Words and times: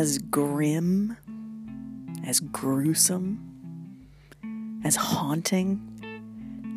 as 0.00 0.16
grim, 0.16 1.14
as 2.24 2.40
gruesome, 2.40 3.38
as 4.82 4.96
haunting 4.96 5.78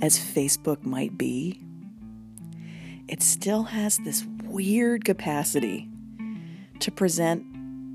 as 0.02 0.20
Facebook 0.20 0.84
might 0.84 1.18
be, 1.18 1.58
it 3.08 3.24
still 3.24 3.64
has 3.64 3.98
this 4.00 4.26
weird 4.44 5.06
capacity 5.06 5.88
to 6.82 6.92
present 6.92 7.46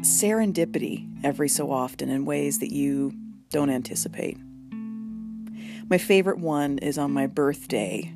serendipity 0.00 1.06
every 1.22 1.50
so 1.50 1.70
often 1.70 2.08
in 2.08 2.24
ways 2.24 2.60
that 2.60 2.72
you 2.72 3.12
don't 3.50 3.68
anticipate. 3.68 4.38
My 5.90 5.98
favorite 5.98 6.38
one 6.38 6.78
is 6.78 6.96
on 6.96 7.12
my 7.12 7.26
birthday 7.26 8.14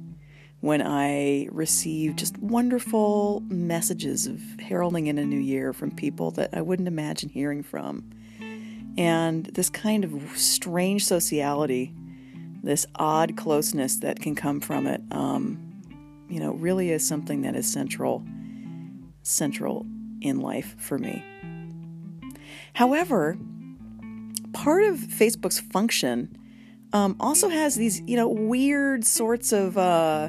when 0.62 0.80
I 0.80 1.48
receive 1.50 2.14
just 2.14 2.38
wonderful 2.38 3.42
messages 3.48 4.28
of 4.28 4.40
heralding 4.60 5.08
in 5.08 5.18
a 5.18 5.24
new 5.24 5.40
year 5.40 5.72
from 5.72 5.90
people 5.90 6.30
that 6.30 6.50
I 6.52 6.62
wouldn't 6.62 6.86
imagine 6.86 7.28
hearing 7.28 7.64
from. 7.64 8.08
And 8.96 9.46
this 9.46 9.68
kind 9.68 10.04
of 10.04 10.22
strange 10.36 11.04
sociality, 11.04 11.92
this 12.62 12.86
odd 12.94 13.36
closeness 13.36 13.96
that 13.96 14.20
can 14.20 14.36
come 14.36 14.60
from 14.60 14.86
it, 14.86 15.02
um, 15.10 15.58
you 16.28 16.38
know, 16.38 16.52
really 16.52 16.92
is 16.92 17.04
something 17.04 17.42
that 17.42 17.56
is 17.56 17.70
central, 17.70 18.22
central 19.24 19.84
in 20.20 20.40
life 20.40 20.76
for 20.78 20.96
me. 20.96 21.24
However, 22.74 23.36
part 24.52 24.84
of 24.84 24.94
Facebook's 24.94 25.58
function 25.58 26.38
um, 26.92 27.16
also 27.18 27.48
has 27.48 27.74
these, 27.74 28.00
you 28.02 28.16
know, 28.16 28.28
weird 28.28 29.04
sorts 29.04 29.50
of 29.50 29.76
uh, 29.76 30.28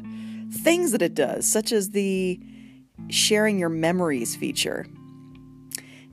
things 0.53 0.91
that 0.91 1.01
it 1.01 1.13
does, 1.13 1.45
such 1.45 1.71
as 1.71 1.89
the 1.89 2.39
sharing 3.09 3.59
your 3.59 3.69
memories 3.69 4.35
feature. 4.35 4.85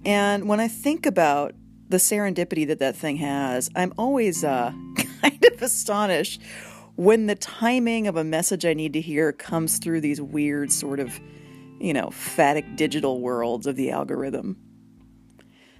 And 0.04 0.48
when 0.48 0.60
I 0.60 0.68
think 0.68 1.06
about 1.06 1.54
the 1.88 1.98
serendipity 1.98 2.66
that 2.68 2.78
that 2.78 2.96
thing 2.96 3.16
has, 3.16 3.70
I'm 3.74 3.92
always 3.98 4.44
uh, 4.44 4.72
kind 5.22 5.44
of 5.44 5.62
astonished 5.62 6.40
when 6.96 7.26
the 7.26 7.34
timing 7.34 8.06
of 8.06 8.16
a 8.16 8.24
message 8.24 8.64
I 8.64 8.74
need 8.74 8.92
to 8.94 9.00
hear 9.00 9.32
comes 9.32 9.78
through 9.78 10.00
these 10.00 10.20
weird 10.20 10.72
sort 10.72 11.00
of, 11.00 11.18
you 11.80 11.92
know, 11.92 12.10
phatic 12.10 12.76
digital 12.76 13.20
worlds 13.20 13.66
of 13.66 13.76
the 13.76 13.90
algorithm. 13.90 14.56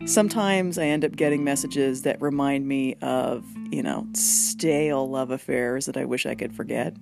Sometimes 0.07 0.79
I 0.79 0.87
end 0.87 1.05
up 1.05 1.15
getting 1.15 1.45
messages 1.45 2.03
that 2.03 2.21
remind 2.23 2.67
me 2.67 2.95
of, 3.03 3.45
you 3.71 3.83
know, 3.83 4.07
stale 4.15 5.09
love 5.09 5.31
affairs 5.31 5.87
that 5.87 5.97
I 5.97 6.07
wish 6.07 6.25
I 6.25 6.35
could 6.35 6.55
forget. 6.55 6.95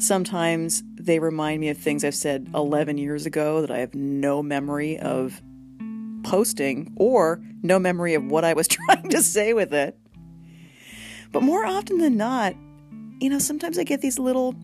Sometimes 0.00 0.82
they 0.94 1.18
remind 1.18 1.60
me 1.60 1.68
of 1.68 1.76
things 1.76 2.04
I've 2.04 2.14
said 2.14 2.48
11 2.54 2.96
years 2.96 3.26
ago 3.26 3.60
that 3.60 3.70
I 3.70 3.78
have 3.78 3.94
no 3.94 4.42
memory 4.42 4.98
of 4.98 5.42
posting 6.22 6.92
or 6.96 7.42
no 7.62 7.78
memory 7.78 8.14
of 8.14 8.24
what 8.24 8.42
I 8.42 8.54
was 8.54 8.66
trying 8.68 9.10
to 9.10 9.22
say 9.22 9.52
with 9.52 9.74
it. 9.74 9.98
But 11.32 11.42
more 11.42 11.66
often 11.66 11.98
than 11.98 12.16
not, 12.16 12.54
you 13.20 13.28
know, 13.28 13.38
sometimes 13.38 13.78
I 13.78 13.84
get 13.84 14.00
these 14.00 14.18
little 14.18 14.54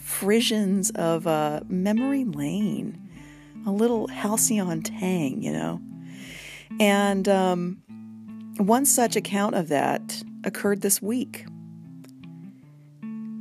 frissions 0.00 0.90
of 0.92 1.26
uh, 1.26 1.60
memory 1.68 2.24
lane, 2.24 3.10
a 3.66 3.70
little 3.70 4.08
halcyon 4.08 4.82
tang, 4.82 5.42
you 5.42 5.52
know. 5.52 5.80
And 6.80 7.28
um, 7.28 7.82
one 8.56 8.86
such 8.86 9.14
account 9.14 9.56
of 9.56 9.68
that 9.68 10.22
occurred 10.42 10.80
this 10.80 11.02
week. 11.02 11.44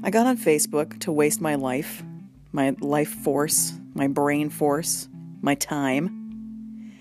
I 0.04 0.10
got 0.10 0.26
on 0.26 0.36
Facebook 0.36 1.00
to 1.02 1.12
waste 1.12 1.42
my 1.42 1.56
life, 1.56 2.04
my 2.52 2.76
life 2.80 3.10
force, 3.10 3.74
my 3.94 4.08
brain 4.08 4.50
force, 4.50 5.08
my 5.42 5.54
time. 5.54 6.98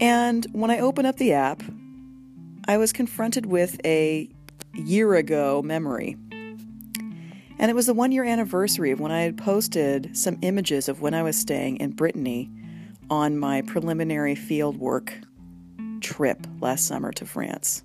And 0.00 0.46
when 0.52 0.70
I 0.70 0.80
opened 0.80 1.06
up 1.06 1.16
the 1.16 1.32
app, 1.32 1.62
I 2.66 2.76
was 2.76 2.92
confronted 2.92 3.46
with 3.46 3.80
a 3.84 4.28
year 4.74 5.14
ago 5.14 5.62
memory. 5.62 6.16
And 6.32 7.70
it 7.70 7.74
was 7.74 7.86
the 7.86 7.94
one 7.94 8.10
year 8.10 8.24
anniversary 8.24 8.90
of 8.90 8.98
when 8.98 9.12
I 9.12 9.22
had 9.22 9.38
posted 9.38 10.16
some 10.16 10.38
images 10.42 10.88
of 10.88 11.00
when 11.00 11.14
I 11.14 11.22
was 11.22 11.38
staying 11.38 11.76
in 11.76 11.92
Brittany 11.92 12.50
on 13.10 13.38
my 13.38 13.62
preliminary 13.62 14.34
field 14.34 14.76
work 14.76 15.14
trip 16.00 16.46
last 16.60 16.86
summer 16.86 17.12
to 17.12 17.26
France. 17.26 17.84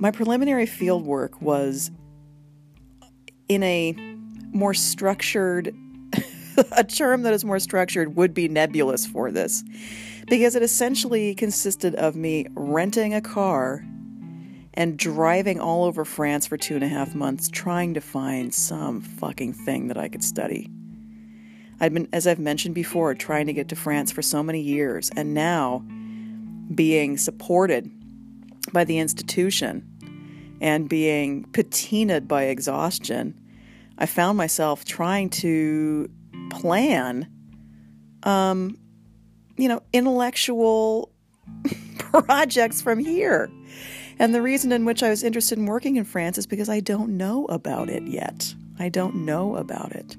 My 0.00 0.10
preliminary 0.10 0.64
field 0.64 1.04
work 1.04 1.42
was 1.42 1.90
in 3.50 3.62
a 3.62 3.94
more 4.50 4.72
structured, 4.72 5.76
a 6.72 6.84
term 6.84 7.20
that 7.22 7.34
is 7.34 7.44
more 7.44 7.58
structured 7.58 8.16
would 8.16 8.32
be 8.32 8.48
nebulous 8.48 9.04
for 9.04 9.30
this, 9.30 9.62
because 10.26 10.56
it 10.56 10.62
essentially 10.62 11.34
consisted 11.34 11.94
of 11.96 12.16
me 12.16 12.46
renting 12.54 13.12
a 13.12 13.20
car 13.20 13.84
and 14.72 14.98
driving 14.98 15.60
all 15.60 15.84
over 15.84 16.06
France 16.06 16.46
for 16.46 16.56
two 16.56 16.76
and 16.76 16.84
a 16.84 16.88
half 16.88 17.14
months 17.14 17.50
trying 17.50 17.92
to 17.92 18.00
find 18.00 18.54
some 18.54 19.02
fucking 19.02 19.52
thing 19.52 19.88
that 19.88 19.98
I 19.98 20.08
could 20.08 20.24
study. 20.24 20.70
I've 21.78 21.92
been, 21.92 22.08
as 22.14 22.26
I've 22.26 22.38
mentioned 22.38 22.74
before, 22.74 23.14
trying 23.14 23.48
to 23.48 23.52
get 23.52 23.68
to 23.68 23.76
France 23.76 24.10
for 24.10 24.22
so 24.22 24.42
many 24.42 24.62
years, 24.62 25.10
and 25.14 25.34
now 25.34 25.84
being 26.74 27.18
supported 27.18 27.90
by 28.72 28.84
the 28.84 28.98
institution 28.98 29.89
and 30.60 30.88
being 30.88 31.44
patinaed 31.52 32.28
by 32.28 32.44
exhaustion, 32.44 33.38
I 33.98 34.06
found 34.06 34.36
myself 34.38 34.84
trying 34.84 35.30
to 35.30 36.10
plan, 36.50 37.28
um, 38.22 38.78
you 39.56 39.68
know, 39.68 39.82
intellectual 39.92 41.12
projects 41.98 42.82
from 42.82 42.98
here. 42.98 43.50
And 44.18 44.34
the 44.34 44.42
reason 44.42 44.70
in 44.72 44.84
which 44.84 45.02
I 45.02 45.08
was 45.08 45.22
interested 45.22 45.58
in 45.58 45.66
working 45.66 45.96
in 45.96 46.04
France 46.04 46.36
is 46.36 46.46
because 46.46 46.68
I 46.68 46.80
don't 46.80 47.16
know 47.16 47.46
about 47.46 47.88
it 47.88 48.02
yet. 48.02 48.54
I 48.78 48.90
don't 48.90 49.24
know 49.24 49.56
about 49.56 49.92
it. 49.92 50.16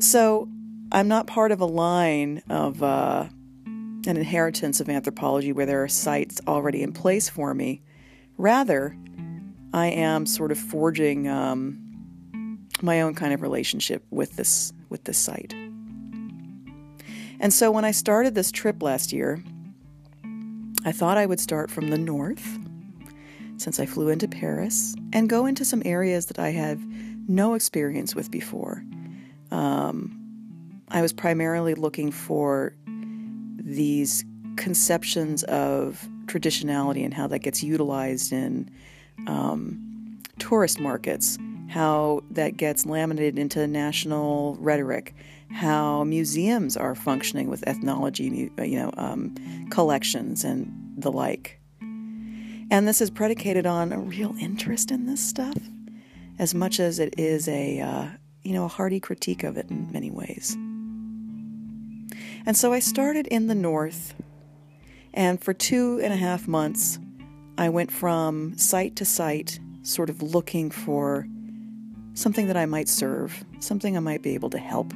So 0.00 0.48
I'm 0.90 1.08
not 1.08 1.26
part 1.26 1.52
of 1.52 1.60
a 1.60 1.66
line 1.66 2.42
of 2.48 2.82
uh, 2.82 3.28
an 3.66 4.16
inheritance 4.16 4.80
of 4.80 4.88
anthropology 4.88 5.52
where 5.52 5.66
there 5.66 5.82
are 5.82 5.88
sites 5.88 6.40
already 6.46 6.82
in 6.82 6.92
place 6.92 7.28
for 7.28 7.54
me. 7.54 7.82
Rather, 8.38 8.96
I 9.72 9.88
am 9.88 10.24
sort 10.24 10.52
of 10.52 10.58
forging 10.58 11.28
um, 11.28 12.66
my 12.80 13.00
own 13.00 13.14
kind 13.14 13.34
of 13.34 13.42
relationship 13.42 14.04
with 14.10 14.36
this 14.36 14.72
with 14.88 15.04
this 15.04 15.18
site. 15.18 15.54
And 17.40 17.52
so 17.52 17.70
when 17.70 17.84
I 17.84 17.90
started 17.90 18.34
this 18.34 18.50
trip 18.50 18.82
last 18.82 19.12
year, 19.12 19.42
I 20.84 20.92
thought 20.92 21.18
I 21.18 21.26
would 21.26 21.40
start 21.40 21.70
from 21.70 21.88
the 21.88 21.98
north, 21.98 22.58
since 23.58 23.78
I 23.78 23.86
flew 23.86 24.08
into 24.08 24.26
Paris, 24.26 24.94
and 25.12 25.28
go 25.28 25.46
into 25.46 25.64
some 25.64 25.82
areas 25.84 26.26
that 26.26 26.38
I 26.38 26.50
have 26.50 26.80
no 27.28 27.54
experience 27.54 28.14
with 28.14 28.30
before. 28.30 28.82
Um, 29.50 30.82
I 30.88 31.02
was 31.02 31.12
primarily 31.12 31.74
looking 31.74 32.10
for 32.10 32.74
these 33.56 34.24
conceptions 34.56 35.42
of 35.44 36.08
traditionality 36.28 37.04
and 37.04 37.14
how 37.14 37.26
that 37.26 37.40
gets 37.40 37.62
utilized 37.62 38.32
in 38.32 38.70
um, 39.26 40.20
tourist 40.38 40.78
markets, 40.78 41.38
how 41.68 42.22
that 42.30 42.56
gets 42.56 42.86
laminated 42.86 43.38
into 43.38 43.66
national 43.66 44.56
rhetoric, 44.60 45.14
how 45.50 46.04
museums 46.04 46.76
are 46.76 46.94
functioning 46.94 47.48
with 47.48 47.66
ethnology, 47.66 48.50
you 48.58 48.78
know, 48.78 48.90
um, 48.96 49.34
collections 49.70 50.44
and 50.44 50.94
the 50.96 51.10
like. 51.10 51.58
And 52.70 52.86
this 52.86 53.00
is 53.00 53.10
predicated 53.10 53.66
on 53.66 53.92
a 53.92 53.98
real 53.98 54.34
interest 54.38 54.90
in 54.90 55.06
this 55.06 55.26
stuff, 55.26 55.56
as 56.38 56.54
much 56.54 56.80
as 56.80 56.98
it 56.98 57.14
is 57.18 57.48
a, 57.48 57.80
uh, 57.80 58.08
you 58.42 58.52
know, 58.52 58.66
a 58.66 58.68
hearty 58.68 59.00
critique 59.00 59.42
of 59.42 59.56
it 59.56 59.70
in 59.70 59.90
many 59.90 60.10
ways. 60.10 60.54
And 62.46 62.56
so 62.56 62.72
I 62.72 62.78
started 62.78 63.26
in 63.26 63.46
the 63.46 63.54
north, 63.54 64.14
and 65.18 65.42
for 65.42 65.52
two 65.52 66.00
and 66.00 66.12
a 66.12 66.16
half 66.16 66.46
months, 66.46 67.00
I 67.58 67.70
went 67.70 67.90
from 67.90 68.56
site 68.56 68.94
to 68.96 69.04
site, 69.04 69.58
sort 69.82 70.10
of 70.10 70.22
looking 70.22 70.70
for 70.70 71.26
something 72.14 72.46
that 72.46 72.56
I 72.56 72.66
might 72.66 72.88
serve, 72.88 73.44
something 73.58 73.96
I 73.96 74.00
might 74.00 74.22
be 74.22 74.34
able 74.34 74.48
to 74.50 74.58
help. 74.58 74.92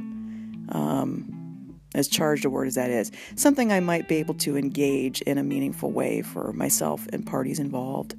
Um, 0.69 1.77
as 1.97 2.07
charged 2.07 2.45
a 2.45 2.51
word 2.51 2.69
as 2.69 2.77
that 2.77 2.89
is, 2.89 3.11
something 3.35 3.73
I 3.73 3.81
might 3.81 4.09
be 4.09 4.17
able 4.17 4.35
to 4.35 4.57
engage 4.57 5.23
in 5.23 5.39
a 5.39 5.43
meaningful 5.43 5.91
way 5.91 6.23
for 6.23 6.53
myself 6.53 7.05
and 7.13 7.27
parties 7.27 7.59
involved. 7.59 8.15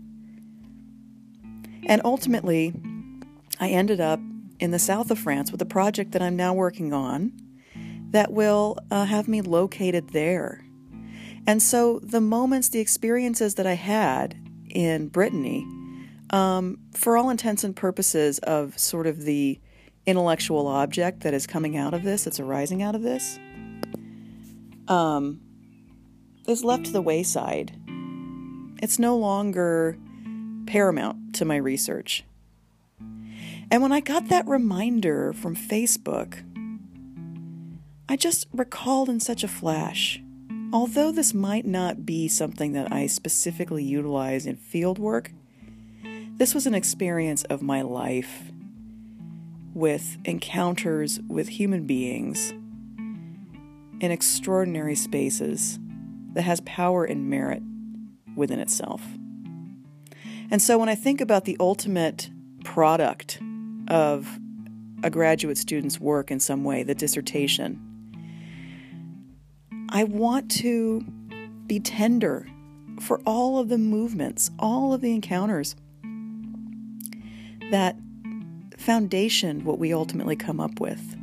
And 1.87 2.01
ultimately, 2.03 2.73
I 3.61 3.69
ended 3.69 4.01
up 4.01 4.19
in 4.59 4.71
the 4.71 4.77
south 4.77 5.09
of 5.09 5.19
France 5.19 5.53
with 5.53 5.61
a 5.61 5.65
project 5.65 6.11
that 6.11 6.21
I'm 6.21 6.35
now 6.35 6.53
working 6.53 6.91
on 6.91 7.31
that 8.11 8.33
will 8.33 8.77
uh, 8.91 9.05
have 9.05 9.29
me 9.29 9.41
located 9.41 10.09
there. 10.09 10.63
And 11.45 11.61
so 11.61 11.99
the 11.99 12.21
moments, 12.21 12.69
the 12.69 12.79
experiences 12.79 13.55
that 13.55 13.67
I 13.67 13.73
had 13.73 14.35
in 14.69 15.07
Brittany, 15.09 15.67
um, 16.29 16.79
for 16.93 17.17
all 17.17 17.29
intents 17.29 17.63
and 17.63 17.75
purposes 17.75 18.39
of 18.39 18.77
sort 18.79 19.07
of 19.07 19.23
the 19.23 19.59
intellectual 20.05 20.67
object 20.67 21.21
that 21.21 21.33
is 21.33 21.45
coming 21.45 21.77
out 21.77 21.93
of 21.93 22.03
this, 22.03 22.23
that's 22.23 22.39
arising 22.39 22.81
out 22.81 22.95
of 22.95 23.01
this, 23.01 23.37
um, 24.87 25.41
is 26.47 26.63
left 26.63 26.85
to 26.85 26.91
the 26.91 27.01
wayside. 27.01 27.73
It's 28.81 28.99
no 28.99 29.17
longer 29.17 29.97
paramount 30.65 31.35
to 31.35 31.45
my 31.45 31.57
research. 31.57 32.23
And 33.69 33.81
when 33.81 33.91
I 33.91 33.99
got 33.99 34.29
that 34.29 34.47
reminder 34.47 35.33
from 35.33 35.55
Facebook, 35.55 36.43
I 38.07 38.15
just 38.15 38.47
recalled 38.53 39.09
in 39.09 39.19
such 39.19 39.43
a 39.43 39.47
flash. 39.47 40.22
Although 40.73 41.11
this 41.11 41.35
might 41.35 41.67
not 41.67 42.03
be 42.03 42.27
something 42.27 42.73
that 42.73 42.91
I 42.91 43.05
specifically 43.05 43.83
utilize 43.83 44.47
in 44.47 44.55
field 44.55 44.97
work, 44.97 45.31
this 46.37 46.55
was 46.55 46.65
an 46.65 46.73
experience 46.73 47.43
of 47.43 47.61
my 47.61 47.83
life 47.83 48.51
with 49.75 50.17
encounters 50.25 51.19
with 51.27 51.47
human 51.47 51.85
beings 51.85 52.49
in 53.99 54.09
extraordinary 54.09 54.95
spaces 54.95 55.77
that 56.33 56.41
has 56.41 56.59
power 56.61 57.05
and 57.05 57.29
merit 57.29 57.61
within 58.35 58.59
itself. 58.59 59.03
And 60.49 60.59
so 60.59 60.79
when 60.79 60.89
I 60.89 60.95
think 60.95 61.21
about 61.21 61.45
the 61.45 61.55
ultimate 61.59 62.31
product 62.63 63.39
of 63.89 64.39
a 65.03 65.11
graduate 65.11 65.59
student's 65.59 65.99
work 65.99 66.31
in 66.31 66.39
some 66.39 66.63
way, 66.63 66.81
the 66.81 66.95
dissertation, 66.95 67.92
I 69.95 70.05
want 70.05 70.49
to 70.53 71.01
be 71.67 71.79
tender 71.79 72.47
for 72.99 73.21
all 73.27 73.59
of 73.59 73.69
the 73.69 73.77
movements, 73.77 74.49
all 74.57 74.91
of 74.91 75.01
the 75.01 75.13
encounters 75.13 75.75
that 77.69 77.95
foundation 78.75 79.63
what 79.63 79.77
we 79.77 79.93
ultimately 79.93 80.35
come 80.35 80.59
up 80.59 80.79
with. 80.79 81.15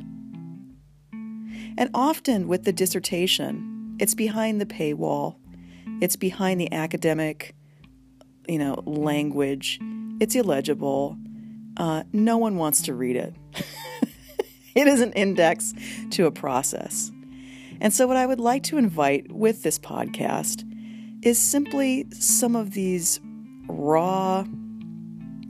And 1.77 1.89
often 1.93 2.47
with 2.47 2.63
the 2.63 2.71
dissertation, 2.71 3.97
it's 3.99 4.15
behind 4.15 4.61
the 4.61 4.65
paywall, 4.65 5.35
it's 6.01 6.15
behind 6.15 6.61
the 6.61 6.71
academic, 6.71 7.53
you 8.47 8.57
know, 8.57 8.81
language, 8.85 9.81
it's 10.21 10.33
illegible. 10.33 11.17
Uh, 11.75 12.03
no 12.13 12.37
one 12.37 12.55
wants 12.55 12.83
to 12.83 12.93
read 12.93 13.17
it. 13.17 13.35
it 14.75 14.87
is 14.87 15.01
an 15.01 15.11
index 15.11 15.73
to 16.11 16.25
a 16.25 16.31
process. 16.31 17.11
And 17.81 17.91
so, 17.91 18.05
what 18.05 18.15
I 18.15 18.27
would 18.27 18.39
like 18.39 18.61
to 18.65 18.77
invite 18.77 19.31
with 19.31 19.63
this 19.63 19.79
podcast 19.79 20.63
is 21.23 21.39
simply 21.39 22.05
some 22.11 22.55
of 22.55 22.71
these 22.71 23.19
raw, 23.67 24.45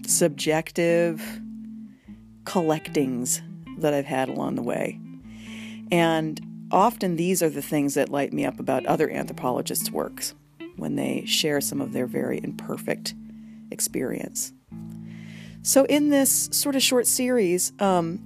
subjective 0.08 1.42
collectings 2.46 3.42
that 3.80 3.94
I've 3.94 4.06
had 4.06 4.30
along 4.30 4.56
the 4.56 4.64
way. 4.64 4.98
And 5.92 6.40
often 6.72 7.18
these 7.18 7.44
are 7.44 7.50
the 7.50 7.62
things 7.62 7.96
that 7.96 8.08
light 8.08 8.32
me 8.32 8.46
up 8.46 8.62
about 8.62 8.86
other 8.86 9.10
anthropologists' 9.10 9.92
works 9.92 10.34
when 10.78 10.96
they 10.96 11.26
share 11.26 11.60
some 11.60 11.82
of 11.82 11.92
their 11.92 12.08
very 12.08 12.40
imperfect 12.42 13.14
experience. 13.72 14.54
So, 15.64 15.84
in 15.84 16.08
this 16.08 16.48
sort 16.54 16.78
of 16.78 16.82
short 16.82 17.08
series, 17.08 17.74
um, 17.80 18.26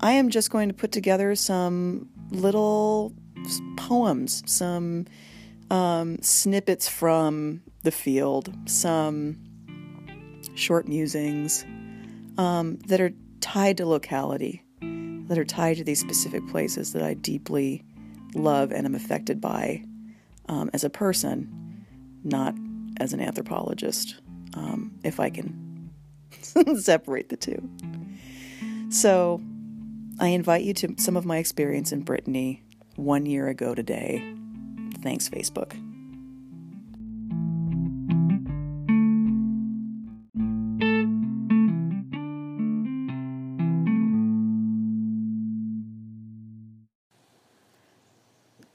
I 0.00 0.12
am 0.12 0.30
just 0.30 0.50
going 0.50 0.68
to 0.68 0.74
put 0.74 0.90
together 0.90 1.36
some 1.36 2.08
little 2.30 3.14
poems, 3.76 4.42
some 4.46 5.06
um, 5.70 6.20
snippets 6.22 6.88
from 6.88 7.62
the 7.82 7.90
field, 7.90 8.52
some 8.66 9.38
short 10.54 10.88
musings 10.88 11.64
um, 12.38 12.76
that 12.86 13.00
are 13.00 13.12
tied 13.40 13.76
to 13.78 13.86
locality, 13.86 14.62
that 14.80 15.38
are 15.38 15.44
tied 15.44 15.76
to 15.76 15.84
these 15.84 16.00
specific 16.00 16.46
places 16.48 16.92
that 16.92 17.02
I 17.02 17.14
deeply 17.14 17.84
love 18.34 18.72
and 18.72 18.86
am 18.86 18.94
affected 18.94 19.40
by 19.40 19.84
um, 20.48 20.70
as 20.72 20.84
a 20.84 20.90
person, 20.90 21.84
not 22.24 22.54
as 22.98 23.12
an 23.12 23.20
anthropologist, 23.20 24.16
um, 24.54 24.98
if 25.04 25.20
I 25.20 25.30
can 25.30 25.90
separate 26.76 27.28
the 27.28 27.36
two. 27.36 27.68
So, 28.88 29.40
I 30.18 30.28
invite 30.28 30.62
you 30.62 30.72
to 30.74 30.94
some 30.96 31.16
of 31.16 31.26
my 31.26 31.36
experience 31.36 31.92
in 31.92 32.00
Brittany 32.00 32.62
one 32.96 33.26
year 33.26 33.48
ago 33.48 33.74
today. 33.74 34.34
Thanks, 35.02 35.28
Facebook. 35.28 35.72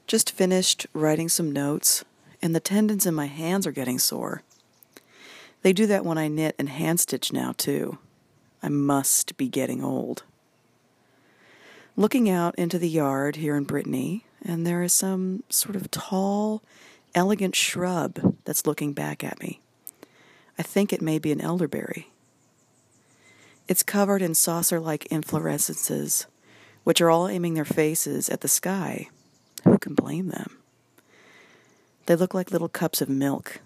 Just 0.06 0.30
finished 0.32 0.86
writing 0.92 1.30
some 1.30 1.52
notes, 1.52 2.04
and 2.42 2.54
the 2.54 2.60
tendons 2.60 3.06
in 3.06 3.14
my 3.14 3.24
hands 3.24 3.66
are 3.66 3.72
getting 3.72 3.98
sore. 3.98 4.42
They 5.62 5.72
do 5.72 5.86
that 5.86 6.04
when 6.04 6.18
I 6.18 6.28
knit 6.28 6.54
and 6.58 6.68
hand 6.68 7.00
stitch 7.00 7.32
now, 7.32 7.54
too. 7.56 7.96
I 8.62 8.68
must 8.68 9.38
be 9.38 9.48
getting 9.48 9.82
old. 9.82 10.24
Looking 11.96 12.30
out 12.30 12.54
into 12.56 12.78
the 12.78 12.88
yard 12.88 13.36
here 13.36 13.56
in 13.56 13.64
Brittany, 13.64 14.24
and 14.42 14.66
there 14.66 14.82
is 14.82 14.92
some 14.92 15.44
sort 15.50 15.76
of 15.76 15.90
tall, 15.90 16.62
elegant 17.14 17.54
shrub 17.54 18.36
that's 18.44 18.66
looking 18.66 18.92
back 18.92 19.22
at 19.22 19.40
me. 19.40 19.60
I 20.58 20.62
think 20.62 20.92
it 20.92 21.02
may 21.02 21.18
be 21.18 21.32
an 21.32 21.40
elderberry. 21.40 22.10
It's 23.68 23.82
covered 23.82 24.22
in 24.22 24.34
saucer 24.34 24.80
like 24.80 25.08
inflorescences, 25.10 26.26
which 26.84 27.00
are 27.00 27.10
all 27.10 27.28
aiming 27.28 27.54
their 27.54 27.64
faces 27.64 28.28
at 28.28 28.40
the 28.40 28.48
sky 28.48 29.08
who 29.64 29.78
can 29.78 29.94
blame 29.94 30.28
them? 30.28 30.58
They 32.06 32.16
look 32.16 32.34
like 32.34 32.50
little 32.50 32.68
cups 32.68 33.00
of 33.00 33.08
milk, 33.08 33.60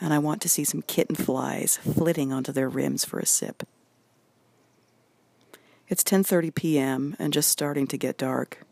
and 0.00 0.14
I 0.14 0.18
want 0.18 0.40
to 0.42 0.48
see 0.48 0.64
some 0.64 0.82
kitten 0.82 1.16
flies 1.16 1.78
flitting 1.78 2.32
onto 2.32 2.52
their 2.52 2.68
rims 2.68 3.04
for 3.04 3.18
a 3.18 3.26
sip. 3.26 3.64
It's 5.90 6.04
10:30 6.04 6.54
p.m. 6.54 7.16
and 7.18 7.32
just 7.32 7.48
starting 7.48 7.88
to 7.88 7.98
get 7.98 8.16
dark. 8.16 8.64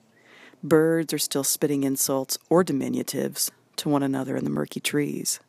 Birds 0.63 1.13
are 1.13 1.19
still 1.19 1.43
spitting 1.43 1.83
insults 1.83 2.39
or 2.49 2.63
diminutives 2.63 3.51
to 3.75 3.89
one 3.89 4.05
another 4.05 4.37
in 4.37 4.45
the 4.45 4.51
murky 4.51 4.79
trees. 4.79 5.41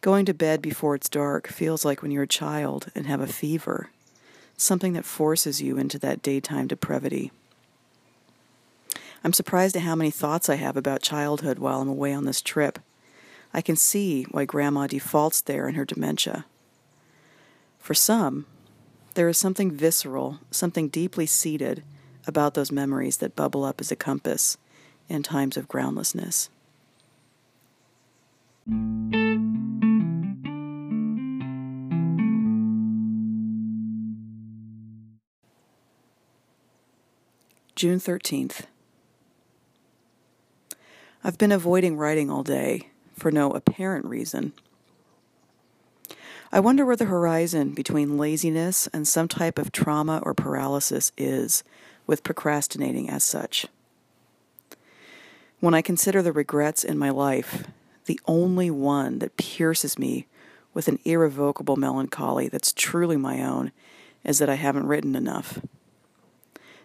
Going 0.00 0.24
to 0.24 0.32
bed 0.32 0.62
before 0.62 0.94
it's 0.94 1.10
dark 1.10 1.48
feels 1.48 1.84
like 1.84 2.00
when 2.00 2.10
you're 2.10 2.22
a 2.22 2.26
child 2.26 2.90
and 2.94 3.06
have 3.06 3.20
a 3.20 3.26
fever, 3.26 3.90
something 4.56 4.94
that 4.94 5.04
forces 5.04 5.60
you 5.60 5.76
into 5.76 5.98
that 5.98 6.22
daytime 6.22 6.66
depravity. 6.66 7.30
I'm 9.22 9.34
surprised 9.34 9.76
at 9.76 9.82
how 9.82 9.94
many 9.94 10.10
thoughts 10.10 10.48
I 10.48 10.54
have 10.54 10.78
about 10.78 11.02
childhood 11.02 11.58
while 11.58 11.82
I'm 11.82 11.88
away 11.88 12.14
on 12.14 12.24
this 12.24 12.40
trip. 12.40 12.78
I 13.52 13.60
can 13.60 13.76
see 13.76 14.22
why 14.30 14.46
Grandma 14.46 14.86
defaults 14.86 15.42
there 15.42 15.68
in 15.68 15.74
her 15.74 15.84
dementia. 15.84 16.46
For 17.78 17.92
some, 17.92 18.46
there 19.18 19.28
is 19.28 19.36
something 19.36 19.72
visceral, 19.72 20.38
something 20.52 20.86
deeply 20.86 21.26
seated 21.26 21.82
about 22.24 22.54
those 22.54 22.70
memories 22.70 23.16
that 23.16 23.34
bubble 23.34 23.64
up 23.64 23.80
as 23.80 23.90
a 23.90 23.96
compass 23.96 24.56
in 25.08 25.24
times 25.24 25.56
of 25.56 25.66
groundlessness. 25.66 26.50
June 37.74 37.98
13th. 37.98 38.66
I've 41.24 41.38
been 41.38 41.50
avoiding 41.50 41.96
writing 41.96 42.30
all 42.30 42.44
day 42.44 42.90
for 43.18 43.32
no 43.32 43.50
apparent 43.50 44.06
reason. 44.06 44.52
I 46.50 46.60
wonder 46.60 46.86
where 46.86 46.96
the 46.96 47.04
horizon 47.06 47.72
between 47.72 48.18
laziness 48.18 48.86
and 48.88 49.06
some 49.06 49.28
type 49.28 49.58
of 49.58 49.72
trauma 49.72 50.20
or 50.22 50.34
paralysis 50.34 51.12
is 51.16 51.62
with 52.06 52.24
procrastinating 52.24 53.10
as 53.10 53.22
such. 53.22 53.66
When 55.60 55.74
I 55.74 55.82
consider 55.82 56.22
the 56.22 56.32
regrets 56.32 56.84
in 56.84 56.98
my 56.98 57.10
life, 57.10 57.66
the 58.06 58.20
only 58.26 58.70
one 58.70 59.18
that 59.18 59.36
pierces 59.36 59.98
me 59.98 60.26
with 60.72 60.88
an 60.88 60.98
irrevocable 61.04 61.76
melancholy 61.76 62.48
that's 62.48 62.72
truly 62.72 63.16
my 63.16 63.42
own 63.42 63.72
is 64.24 64.38
that 64.38 64.48
I 64.48 64.54
haven't 64.54 64.86
written 64.86 65.14
enough 65.14 65.60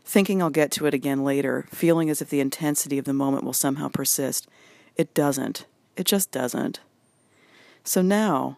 thinking 0.06 0.42
I'll 0.42 0.50
get 0.50 0.72
to 0.72 0.86
it 0.86 0.94
again 0.94 1.24
later, 1.24 1.66
feeling 1.72 2.10
as 2.10 2.22
if 2.22 2.30
the 2.30 2.40
intensity 2.40 2.98
of 2.98 3.06
the 3.06 3.14
moment 3.14 3.44
will 3.44 3.54
somehow 3.54 3.88
persist. 3.88 4.48
It 4.96 5.14
doesn't. 5.14 5.66
It 5.96 6.06
just 6.06 6.32
doesn't. 6.32 6.80
So 7.84 8.02
now, 8.02 8.58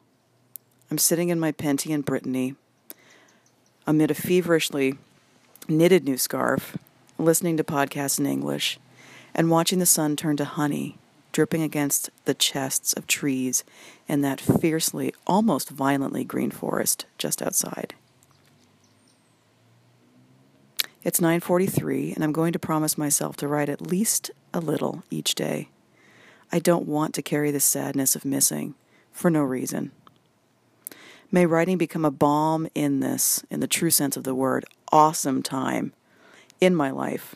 I'm 0.92 0.98
sitting 0.98 1.30
in 1.30 1.40
my 1.40 1.52
Penty 1.52 1.92
in 1.92 2.02
Brittany, 2.02 2.56
amid 3.88 4.12
a 4.12 4.16
feverishly 4.16 4.98
knitted 5.68 6.06
new 6.06 6.18
scarf, 6.18 6.78
listening 7.18 7.58
to 7.58 7.64
podcasts 7.64 8.20
in 8.20 8.26
English, 8.26 8.80
and 9.34 9.50
watching 9.50 9.80
the 9.80 9.86
sun 9.86 10.16
turn 10.16 10.38
to 10.38 10.46
honey 10.46 10.98
dripping 11.36 11.62
against 11.62 12.10
the 12.24 12.34
chests 12.34 12.94
of 12.94 13.06
trees 13.08 13.66
in 14.08 14.22
that 14.22 14.40
fiercely, 14.40 15.14
almost 15.28 15.70
violently 15.70 16.24
green 16.24 16.50
forest 16.50 17.06
just 17.18 17.42
outside. 17.42 17.94
It's 21.04 21.20
9:43 21.20 22.16
and 22.16 22.24
I'm 22.24 22.32
going 22.32 22.54
to 22.54 22.60
promise 22.60 22.98
myself 22.98 23.36
to 23.38 23.50
write 23.50 23.68
at 23.68 23.82
least 23.82 24.32
a 24.54 24.62
little 24.62 25.04
each 25.12 25.36
day. 25.36 25.68
I 26.54 26.60
don't 26.60 26.88
want 26.88 27.14
to 27.16 27.22
carry 27.22 27.52
the 27.52 27.60
sadness 27.60 28.16
of 28.16 28.24
missing 28.24 28.74
for 29.12 29.30
no 29.30 29.44
reason. 29.44 29.92
May 31.32 31.46
writing 31.46 31.78
become 31.78 32.06
a 32.06 32.12
balm 32.12 32.68
in 32.76 33.00
this, 33.00 33.44
in 33.50 33.60
the 33.60 33.68
true 33.68 33.90
sense 33.90 34.16
of 34.16 34.24
the 34.24 34.36
word, 34.36 34.66
awesome 34.92 35.42
time 35.44 35.94
in 36.62 36.76
my 36.76 36.92
life. 36.92 37.36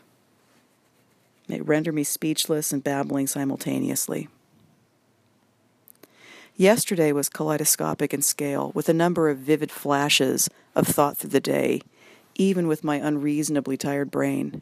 May 1.48 1.58
it 1.58 1.68
render 1.68 1.92
me 1.92 2.04
speechless 2.04 2.72
and 2.72 2.84
babbling 2.84 3.28
simultaneously. 3.28 4.28
Yesterday 6.56 7.12
was 7.12 7.30
kaleidoscopic 7.30 8.14
in 8.14 8.22
scale, 8.22 8.72
with 8.76 8.90
a 8.90 8.94
number 8.94 9.30
of 9.30 9.40
vivid 9.40 9.72
flashes 9.72 10.50
of 10.76 10.88
thought 10.88 11.18
through 11.18 11.30
the 11.30 11.40
day, 11.40 11.82
even 12.36 12.68
with 12.68 12.84
my 12.84 12.98
unreasonably 12.98 13.78
tired 13.78 14.12
brain. 14.12 14.62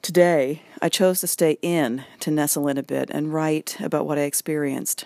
Today, 0.00 0.62
I 0.80 0.88
chose 0.88 1.20
to 1.20 1.26
stay 1.26 1.58
in 1.60 2.04
to 2.20 2.30
nestle 2.30 2.68
in 2.68 2.78
a 2.78 2.82
bit 2.82 3.10
and 3.10 3.34
write 3.34 3.78
about 3.80 4.06
what 4.06 4.16
I 4.16 4.22
experienced. 4.22 5.04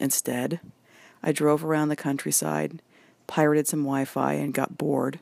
Instead, 0.00 0.58
I 1.22 1.32
drove 1.32 1.64
around 1.64 1.88
the 1.88 1.96
countryside, 1.96 2.80
pirated 3.26 3.66
some 3.66 3.80
Wi 3.80 4.04
Fi, 4.04 4.34
and 4.34 4.54
got 4.54 4.78
bored. 4.78 5.20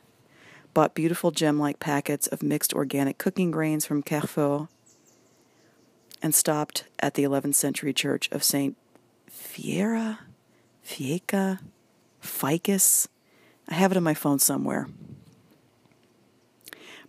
Bought 0.74 0.94
beautiful 0.94 1.30
gem 1.30 1.58
like 1.58 1.80
packets 1.80 2.26
of 2.26 2.42
mixed 2.42 2.74
organic 2.74 3.18
cooking 3.18 3.50
grains 3.50 3.86
from 3.86 4.02
Carrefour, 4.02 4.68
and 6.22 6.34
stopped 6.34 6.84
at 6.98 7.14
the 7.14 7.24
11th 7.24 7.54
century 7.54 7.92
church 7.92 8.30
of 8.30 8.44
St. 8.44 8.76
Fiera, 9.26 10.20
Fieca, 10.84 11.60
Ficus. 12.20 13.08
I 13.68 13.74
have 13.74 13.90
it 13.90 13.96
on 13.96 14.02
my 14.02 14.14
phone 14.14 14.38
somewhere. 14.38 14.88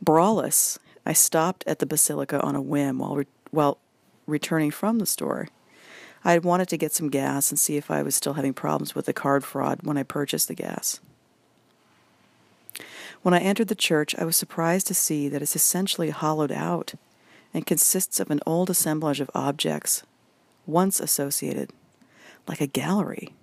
Brawless 0.02 0.80
I 1.06 1.14
stopped 1.14 1.64
at 1.66 1.80
the 1.80 1.86
basilica 1.86 2.42
on 2.42 2.56
a 2.56 2.62
whim 2.62 3.00
while, 3.00 3.16
re- 3.16 3.26
while 3.52 3.80
returning 4.26 4.72
from 4.72 5.00
the 5.00 5.06
store. 5.06 5.48
I 6.28 6.34
had 6.34 6.44
wanted 6.44 6.68
to 6.68 6.78
get 6.78 6.92
some 6.92 7.08
gas 7.08 7.52
and 7.52 7.58
see 7.58 7.78
if 7.78 7.90
I 7.90 8.04
was 8.04 8.14
still 8.14 8.34
having 8.34 8.54
problems 8.54 8.94
with 8.94 9.06
the 9.06 9.14
card 9.14 9.46
fraud 9.46 9.80
when 9.84 9.98
I 9.98 10.04
purchased 10.04 10.50
the 10.50 10.56
gas. 10.56 11.00
When 13.22 13.34
I 13.34 13.40
entered 13.40 13.70
the 13.70 13.76
church, 13.76 14.14
I 14.18 14.26
was 14.26 14.36
surprised 14.36 14.88
to 14.88 14.94
see 14.94 15.30
that 15.30 15.42
it's 15.42 15.56
essentially 15.56 16.10
hollowed 16.10 16.52
out 16.52 16.96
and 17.54 17.66
consists 17.66 18.20
of 18.20 18.30
an 18.30 18.42
old 18.46 18.70
assemblage 18.70 19.22
of 19.22 19.32
objects 19.34 20.04
once 20.66 21.00
associated, 21.00 21.72
like 22.46 22.60
a 22.60 22.68
gallery. 22.68 23.34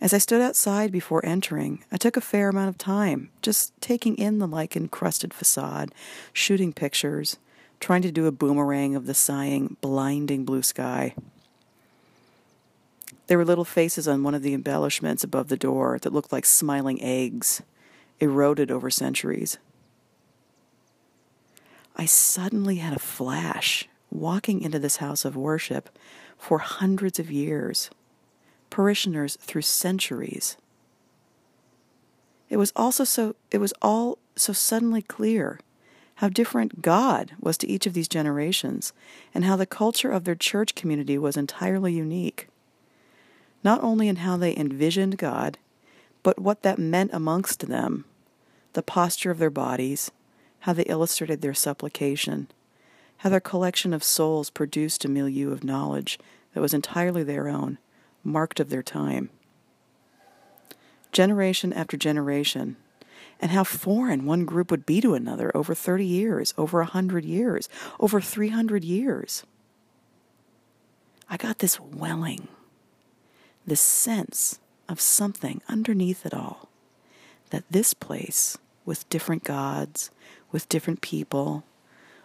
As 0.00 0.14
I 0.14 0.18
stood 0.18 0.40
outside 0.40 0.92
before 0.92 1.26
entering, 1.26 1.82
I 1.90 1.96
took 1.96 2.16
a 2.16 2.20
fair 2.20 2.50
amount 2.50 2.68
of 2.68 2.78
time 2.78 3.30
just 3.42 3.72
taking 3.80 4.14
in 4.16 4.38
the 4.38 4.46
lichen 4.46 4.86
crusted 4.86 5.34
facade, 5.34 5.92
shooting 6.32 6.72
pictures, 6.72 7.36
trying 7.84 8.00
to 8.00 8.10
do 8.10 8.26
a 8.26 8.32
boomerang 8.32 8.96
of 8.96 9.04
the 9.04 9.12
sighing, 9.12 9.76
blinding 9.82 10.42
blue 10.42 10.62
sky. 10.62 11.14
There 13.26 13.36
were 13.36 13.44
little 13.44 13.66
faces 13.66 14.08
on 14.08 14.22
one 14.22 14.34
of 14.34 14.40
the 14.40 14.54
embellishments 14.54 15.22
above 15.22 15.48
the 15.48 15.58
door 15.58 15.98
that 16.00 16.10
looked 16.10 16.32
like 16.32 16.46
smiling 16.46 17.02
eggs, 17.02 17.60
eroded 18.20 18.70
over 18.70 18.88
centuries. 18.88 19.58
I 21.94 22.06
suddenly 22.06 22.76
had 22.76 22.96
a 22.96 22.98
flash 22.98 23.86
walking 24.10 24.62
into 24.62 24.78
this 24.78 24.96
house 24.96 25.26
of 25.26 25.36
worship 25.36 25.90
for 26.38 26.60
hundreds 26.60 27.18
of 27.18 27.30
years 27.30 27.90
parishioners 28.70 29.36
through 29.42 29.60
centuries. 29.60 30.56
It 32.48 32.56
was 32.56 32.72
also 32.74 33.04
so 33.04 33.36
it 33.50 33.58
was 33.58 33.74
all 33.82 34.16
so 34.36 34.54
suddenly 34.54 35.02
clear 35.02 35.60
how 36.16 36.28
different 36.28 36.80
God 36.82 37.32
was 37.40 37.58
to 37.58 37.68
each 37.68 37.86
of 37.86 37.94
these 37.94 38.08
generations 38.08 38.92
and 39.34 39.44
how 39.44 39.56
the 39.56 39.66
culture 39.66 40.10
of 40.10 40.24
their 40.24 40.34
church 40.34 40.74
community 40.74 41.18
was 41.18 41.36
entirely 41.36 41.92
unique. 41.92 42.48
Not 43.62 43.82
only 43.82 44.08
in 44.08 44.16
how 44.16 44.36
they 44.36 44.56
envisioned 44.56 45.18
God, 45.18 45.58
but 46.22 46.38
what 46.38 46.62
that 46.62 46.78
meant 46.78 47.10
amongst 47.12 47.68
them, 47.68 48.04
the 48.74 48.82
posture 48.82 49.30
of 49.30 49.38
their 49.38 49.50
bodies, 49.50 50.10
how 50.60 50.72
they 50.72 50.84
illustrated 50.84 51.42
their 51.42 51.54
supplication, 51.54 52.48
how 53.18 53.30
their 53.30 53.40
collection 53.40 53.92
of 53.92 54.04
souls 54.04 54.50
produced 54.50 55.04
a 55.04 55.08
milieu 55.08 55.52
of 55.52 55.64
knowledge 55.64 56.18
that 56.52 56.60
was 56.60 56.74
entirely 56.74 57.22
their 57.22 57.48
own, 57.48 57.78
marked 58.22 58.60
of 58.60 58.70
their 58.70 58.82
time. 58.82 59.30
Generation 61.12 61.72
after 61.72 61.96
generation, 61.96 62.76
and 63.44 63.52
how 63.52 63.62
foreign 63.62 64.24
one 64.24 64.46
group 64.46 64.70
would 64.70 64.86
be 64.86 65.02
to 65.02 65.12
another 65.12 65.54
over 65.54 65.74
30 65.74 66.06
years, 66.06 66.54
over 66.56 66.80
a 66.80 66.84
100 66.84 67.26
years, 67.26 67.68
over 68.00 68.18
300 68.18 68.82
years. 68.82 69.44
I 71.28 71.36
got 71.36 71.58
this 71.58 71.78
welling, 71.78 72.48
this 73.66 73.82
sense 73.82 74.60
of 74.88 74.98
something 74.98 75.60
underneath 75.68 76.24
it 76.24 76.32
all, 76.32 76.70
that 77.50 77.64
this 77.70 77.92
place, 77.92 78.56
with 78.86 79.06
different 79.10 79.44
gods, 79.44 80.10
with 80.50 80.66
different 80.70 81.02
people, 81.02 81.64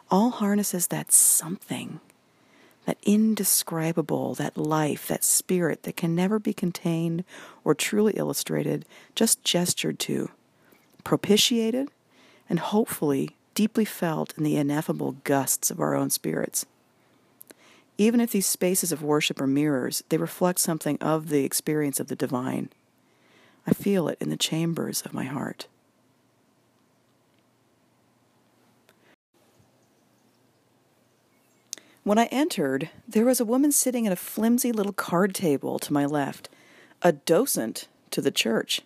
all 0.10 0.30
harnesses 0.30 0.88
that 0.88 1.12
something 1.12 2.00
that 2.86 2.98
indescribable, 3.04 4.36
that 4.36 4.58
life, 4.58 5.10
that 5.10 5.26
spirit 5.26 5.84
that 5.84 5.98
can 5.98 6.16
never 6.16 6.40
be 6.40 6.54
contained 6.54 7.26
or 7.66 7.76
truly 7.76 8.14
illustrated, 8.14 8.86
just 9.16 9.44
gestured 9.44 10.00
to, 10.00 10.32
propitiated, 11.04 11.90
and 12.50 12.60
hopefully 12.60 13.36
deeply 13.54 13.86
felt 13.86 14.38
in 14.38 14.44
the 14.44 14.58
ineffable 14.58 15.18
gusts 15.24 15.70
of 15.70 15.80
our 15.80 15.96
own 15.96 16.10
spirits. 16.10 16.66
Even 17.98 18.22
if 18.22 18.32
these 18.32 18.46
spaces 18.46 18.92
of 18.92 19.04
worship 19.04 19.42
are 19.42 19.48
mirrors, 19.48 20.04
they 20.08 20.18
reflect 20.18 20.60
something 20.60 20.98
of 21.02 21.30
the 21.30 21.44
experience 21.44 22.00
of 22.00 22.08
the 22.08 22.16
divine. 22.16 22.70
I 23.68 23.74
feel 23.74 24.08
it 24.08 24.18
in 24.22 24.30
the 24.30 24.38
chambers 24.38 25.02
of 25.02 25.14
my 25.14 25.26
heart. 25.26 25.68
When 32.04 32.18
I 32.18 32.26
entered, 32.28 32.90
there 33.08 33.26
was 33.26 33.40
a 33.40 33.46
woman 33.46 33.72
sitting 33.72 34.08
at 34.08 34.14
a 34.14 34.16
flimsy 34.16 34.72
little 34.72 34.94
card 34.94 35.36
table 35.36 35.78
to 35.80 35.94
my 35.94 36.06
left, 36.06 36.50
a 37.02 37.12
docent 37.12 37.88
to 38.12 38.22
the 38.22 38.32
church. 38.32 38.82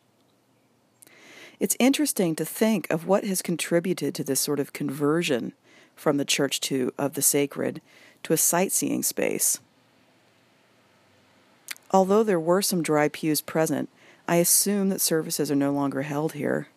It's 1.59 1.77
interesting 1.79 2.35
to 2.35 2.45
think 2.45 2.89
of 2.91 3.07
what 3.07 3.23
has 3.25 3.41
contributed 3.41 4.15
to 4.15 4.23
this 4.23 4.39
sort 4.39 4.59
of 4.59 4.73
conversion 4.73 5.53
from 5.95 6.17
the 6.17 6.25
church 6.25 6.59
to 6.61 6.93
of 6.97 7.13
the 7.13 7.21
sacred 7.21 7.81
to 8.23 8.33
a 8.33 8.37
sightseeing 8.37 9.03
space. 9.03 9.59
Although 11.91 12.23
there 12.23 12.39
were 12.39 12.61
some 12.61 12.81
dry 12.81 13.07
pews 13.07 13.41
present, 13.41 13.89
I 14.27 14.37
assume 14.37 14.89
that 14.89 15.01
services 15.01 15.51
are 15.51 15.55
no 15.55 15.71
longer 15.71 16.01
held 16.03 16.33
here. 16.33 16.67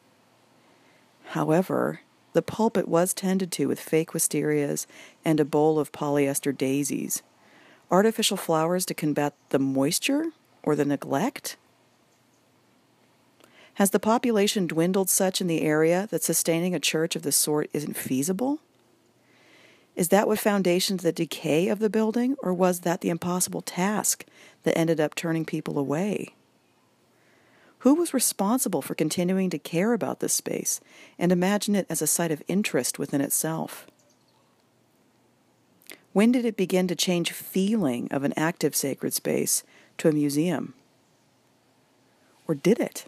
However, 1.28 2.00
the 2.34 2.42
pulpit 2.42 2.86
was 2.86 3.14
tended 3.14 3.50
to 3.52 3.66
with 3.66 3.80
fake 3.80 4.10
wisterias 4.10 4.86
and 5.24 5.40
a 5.40 5.44
bowl 5.44 5.78
of 5.78 5.92
polyester 5.92 6.56
daisies. 6.56 7.22
Artificial 7.90 8.36
flowers 8.36 8.84
to 8.86 8.94
combat 8.94 9.32
the 9.48 9.58
moisture 9.58 10.32
or 10.62 10.76
the 10.76 10.84
neglect? 10.84 11.56
Has 13.76 13.90
the 13.90 14.00
population 14.00 14.66
dwindled 14.66 15.10
such 15.10 15.42
in 15.42 15.48
the 15.48 15.60
area 15.60 16.08
that 16.10 16.22
sustaining 16.22 16.74
a 16.74 16.80
church 16.80 17.14
of 17.14 17.20
this 17.20 17.36
sort 17.36 17.68
isn't 17.74 17.94
feasible? 17.94 18.60
Is 19.94 20.08
that 20.08 20.26
what 20.26 20.38
foundationed 20.38 21.02
the 21.02 21.12
decay 21.12 21.68
of 21.68 21.78
the 21.78 21.90
building, 21.90 22.36
or 22.42 22.54
was 22.54 22.80
that 22.80 23.02
the 23.02 23.10
impossible 23.10 23.60
task 23.60 24.24
that 24.62 24.76
ended 24.78 24.98
up 24.98 25.14
turning 25.14 25.44
people 25.44 25.78
away? 25.78 26.34
Who 27.80 27.94
was 27.94 28.14
responsible 28.14 28.80
for 28.80 28.94
continuing 28.94 29.50
to 29.50 29.58
care 29.58 29.92
about 29.92 30.20
this 30.20 30.32
space 30.32 30.80
and 31.18 31.30
imagine 31.30 31.74
it 31.74 31.86
as 31.90 32.00
a 32.00 32.06
site 32.06 32.32
of 32.32 32.42
interest 32.48 32.98
within 32.98 33.20
itself? 33.20 33.86
When 36.14 36.32
did 36.32 36.46
it 36.46 36.56
begin 36.56 36.88
to 36.88 36.96
change 36.96 37.30
feeling 37.30 38.08
of 38.10 38.24
an 38.24 38.32
active 38.38 38.74
sacred 38.74 39.12
space 39.12 39.64
to 39.98 40.08
a 40.08 40.12
museum? 40.12 40.72
Or 42.48 42.54
did 42.54 42.80
it? 42.80 43.04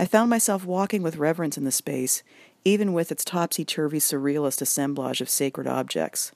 I 0.00 0.06
found 0.06 0.30
myself 0.30 0.64
walking 0.64 1.02
with 1.02 1.18
reverence 1.18 1.58
in 1.58 1.64
the 1.64 1.70
space, 1.70 2.22
even 2.64 2.94
with 2.94 3.12
its 3.12 3.22
topsy 3.22 3.66
turvy 3.66 3.98
surrealist 3.98 4.62
assemblage 4.62 5.20
of 5.20 5.28
sacred 5.28 5.66
objects. 5.66 6.32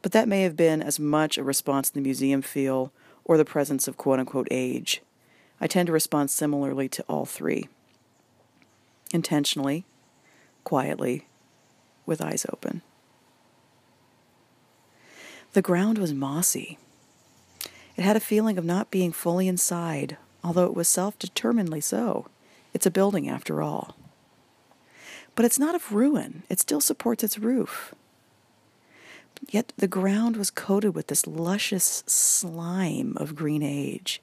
But 0.00 0.12
that 0.12 0.28
may 0.28 0.42
have 0.42 0.54
been 0.54 0.80
as 0.80 1.00
much 1.00 1.36
a 1.36 1.42
response 1.42 1.88
to 1.88 1.94
the 1.94 2.00
museum 2.00 2.40
feel 2.40 2.92
or 3.24 3.36
the 3.36 3.44
presence 3.44 3.88
of 3.88 3.96
quote 3.96 4.20
unquote 4.20 4.46
age. 4.48 5.02
I 5.60 5.66
tend 5.66 5.88
to 5.88 5.92
respond 5.92 6.30
similarly 6.30 6.88
to 6.90 7.04
all 7.08 7.26
three 7.26 7.68
intentionally, 9.12 9.84
quietly, 10.62 11.26
with 12.06 12.22
eyes 12.22 12.46
open. 12.52 12.80
The 15.52 15.62
ground 15.62 15.98
was 15.98 16.14
mossy. 16.14 16.78
It 17.96 18.02
had 18.02 18.14
a 18.14 18.20
feeling 18.20 18.56
of 18.56 18.64
not 18.64 18.92
being 18.92 19.10
fully 19.10 19.48
inside, 19.48 20.16
although 20.44 20.66
it 20.66 20.76
was 20.76 20.86
self 20.86 21.18
determinedly 21.18 21.80
so. 21.80 22.28
It's 22.74 22.86
a 22.86 22.90
building 22.90 23.28
after 23.28 23.62
all. 23.62 23.96
But 25.34 25.44
it's 25.44 25.58
not 25.58 25.74
of 25.74 25.92
ruin, 25.92 26.42
it 26.50 26.60
still 26.60 26.80
supports 26.80 27.24
its 27.24 27.38
roof. 27.38 27.94
Yet 29.48 29.72
the 29.76 29.88
ground 29.88 30.36
was 30.36 30.50
coated 30.50 30.94
with 30.94 31.08
this 31.08 31.26
luscious 31.26 32.02
slime 32.06 33.16
of 33.16 33.34
green 33.34 33.62
age. 33.62 34.20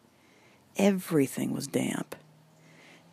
Everything 0.78 1.54
was 1.54 1.68
damp. 1.68 2.16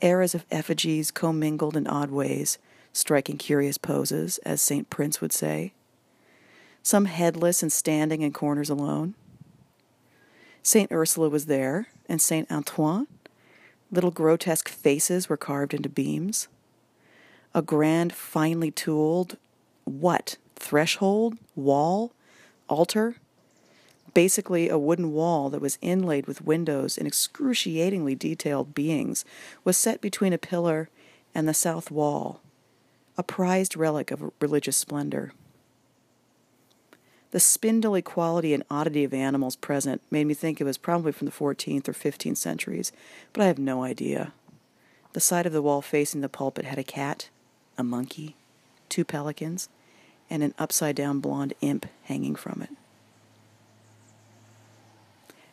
Eras 0.01 0.35
of 0.35 0.47
effigies 0.51 1.11
commingled 1.11 1.77
in 1.77 1.87
odd 1.87 2.11
ways, 2.11 2.59
striking 2.93 3.37
curious 3.37 3.79
poses, 3.79 4.39
as 4.39 4.63
St. 4.63 4.89
Prince 4.91 5.21
would 5.21 5.33
say. 5.33 5.73
Some 6.83 7.07
headless 7.07 7.63
and 7.63 7.73
standing 7.73 8.23
in 8.23 8.33
corners 8.33 8.71
alone. 8.71 9.15
St. 10.63 10.91
Ursula 10.93 11.29
was 11.29 11.47
there, 11.47 11.89
and 12.09 12.23
St. 12.23 12.51
Antoine. 12.51 13.09
Little 13.91 14.11
grotesque 14.11 14.69
faces 14.69 15.29
were 15.29 15.37
carved 15.37 15.75
into 15.75 15.89
beams. 15.89 16.49
A 17.55 17.63
grand, 17.63 18.13
finely 18.13 18.71
tooled, 18.71 19.37
what? 19.85 20.37
Threshold? 20.57 21.39
Wall? 21.57 22.13
Altar? 22.69 23.17
basically 24.19 24.69
a 24.69 24.77
wooden 24.77 25.13
wall 25.13 25.49
that 25.49 25.61
was 25.61 25.79
inlaid 25.81 26.27
with 26.27 26.45
windows 26.45 26.99
and 26.99 27.07
excruciatingly 27.07 28.17
detailed 28.17 28.75
beings, 28.75 29.25
was 29.63 29.77
set 29.77 30.01
between 30.01 30.33
a 30.33 30.39
pillar 30.39 30.89
and 31.37 31.47
the 31.47 31.55
south 31.55 31.89
wall, 31.89 32.41
a 33.17 33.23
prized 33.23 33.77
relic 33.77 34.11
of 34.11 34.33
religious 34.41 34.77
splendor. 34.77 35.33
The 37.31 37.41
spindly 37.41 38.01
quality 38.01 38.55
and 38.55 38.63
oddity 38.71 39.05
of 39.05 39.13
animals 39.13 39.57
present 39.57 40.01
made 40.11 40.27
me 40.27 40.35
think 40.35 40.61
it 40.61 40.65
was 40.65 40.79
probably 40.79 41.13
from 41.13 41.27
the 41.27 41.33
14th 41.33 41.89
or 41.89 41.93
15th 41.93 42.39
centuries, 42.39 42.91
but 43.33 43.43
I 43.43 43.47
have 43.47 43.59
no 43.59 43.83
idea. 43.83 44.33
The 45.13 45.21
side 45.21 45.47
of 45.47 45.53
the 45.53 45.63
wall 45.63 45.83
facing 45.83 46.23
the 46.23 46.29
pulpit 46.29 46.65
had 46.65 46.79
a 46.79 46.85
cat, 46.85 47.29
a 47.77 47.85
monkey, 47.85 48.37
two 48.89 49.05
pelicans, 49.05 49.69
and 50.31 50.43
an 50.43 50.55
upside 50.59 50.97
down 50.97 51.21
blonde 51.21 51.55
imp 51.61 51.87
hanging 52.05 52.35
from 52.35 52.63
it. 52.63 52.71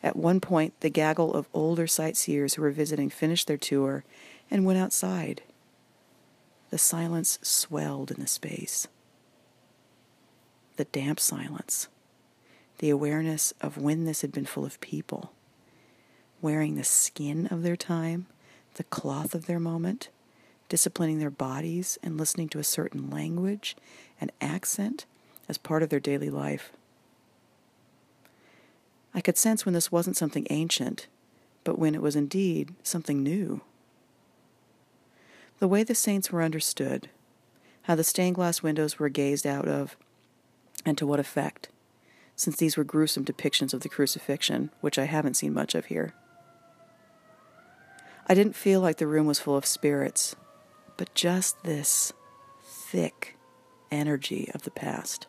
At 0.01 0.15
one 0.15 0.39
point, 0.39 0.79
the 0.81 0.89
gaggle 0.89 1.33
of 1.33 1.49
older 1.53 1.87
sightseers 1.87 2.53
who 2.53 2.61
were 2.61 2.71
visiting 2.71 3.09
finished 3.09 3.47
their 3.47 3.57
tour 3.57 4.03
and 4.51 4.65
went 4.65 4.79
outside. 4.79 5.41
The 6.69 6.77
silence 6.77 7.39
swelled 7.41 8.11
in 8.11 8.19
the 8.19 8.27
space. 8.27 8.87
The 10.77 10.85
damp 10.85 11.19
silence. 11.19 11.87
The 12.79 12.89
awareness 12.89 13.53
of 13.61 13.77
when 13.77 14.05
this 14.05 14.21
had 14.21 14.31
been 14.31 14.45
full 14.45 14.65
of 14.65 14.81
people, 14.81 15.31
wearing 16.41 16.75
the 16.75 16.83
skin 16.83 17.47
of 17.47 17.63
their 17.63 17.77
time, 17.77 18.27
the 18.73 18.83
cloth 18.83 19.33
of 19.33 19.45
their 19.45 19.59
moment, 19.59 20.09
disciplining 20.67 21.19
their 21.19 21.29
bodies 21.29 21.97
and 22.03 22.17
listening 22.17 22.49
to 22.49 22.59
a 22.59 22.63
certain 22.63 23.09
language 23.09 23.75
and 24.19 24.31
accent 24.41 25.05
as 25.47 25.57
part 25.57 25.81
of 25.81 25.89
their 25.89 25.99
daily 25.99 26.29
life. 26.29 26.71
I 29.13 29.21
could 29.21 29.37
sense 29.37 29.65
when 29.65 29.73
this 29.73 29.93
wasn't 29.93 30.17
something 30.17 30.45
ancient, 30.49 31.07
but 31.63 31.79
when 31.79 31.95
it 31.95 32.01
was 32.01 32.17
indeed 32.17 32.73
something 32.83 33.23
new. 33.23 33.61
The 35.59 35.69
way 35.69 35.83
the 35.83 35.95
saints 35.95 36.33
were 36.33 36.43
understood, 36.43 37.09
how 37.83 37.95
the 37.95 38.03
stained 38.03 38.35
glass 38.35 38.61
windows 38.61 38.99
were 38.99 39.07
gazed 39.07 39.47
out 39.47 39.69
of, 39.69 39.95
and 40.85 40.97
to 40.97 41.07
what 41.07 41.19
effect, 41.19 41.69
since 42.35 42.57
these 42.57 42.77
were 42.77 42.83
gruesome 42.83 43.25
depictions 43.25 43.73
of 43.73 43.81
the 43.81 43.89
crucifixion, 43.89 44.69
which 44.81 44.99
I 44.99 45.05
haven't 45.05 45.35
seen 45.35 45.53
much 45.53 45.75
of 45.75 45.85
here. 45.85 46.13
I 48.27 48.33
didn't 48.33 48.55
feel 48.55 48.81
like 48.81 48.97
the 48.97 49.07
room 49.07 49.25
was 49.25 49.39
full 49.39 49.55
of 49.55 49.65
spirits, 49.65 50.35
but 50.97 51.13
just 51.13 51.63
this 51.63 52.13
thick 52.63 53.37
energy 53.91 54.49
of 54.53 54.63
the 54.63 54.71
past. 54.71 55.27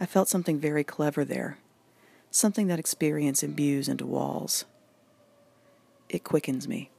I 0.00 0.06
felt 0.06 0.28
something 0.28 0.58
very 0.58 0.84
clever 0.84 1.24
there 1.24 1.58
something 2.30 2.66
that 2.68 2.78
experience 2.78 3.42
imbues 3.42 3.88
into 3.88 4.06
walls. 4.06 4.64
It 6.08 6.24
quickens 6.24 6.68
me. 6.68 6.90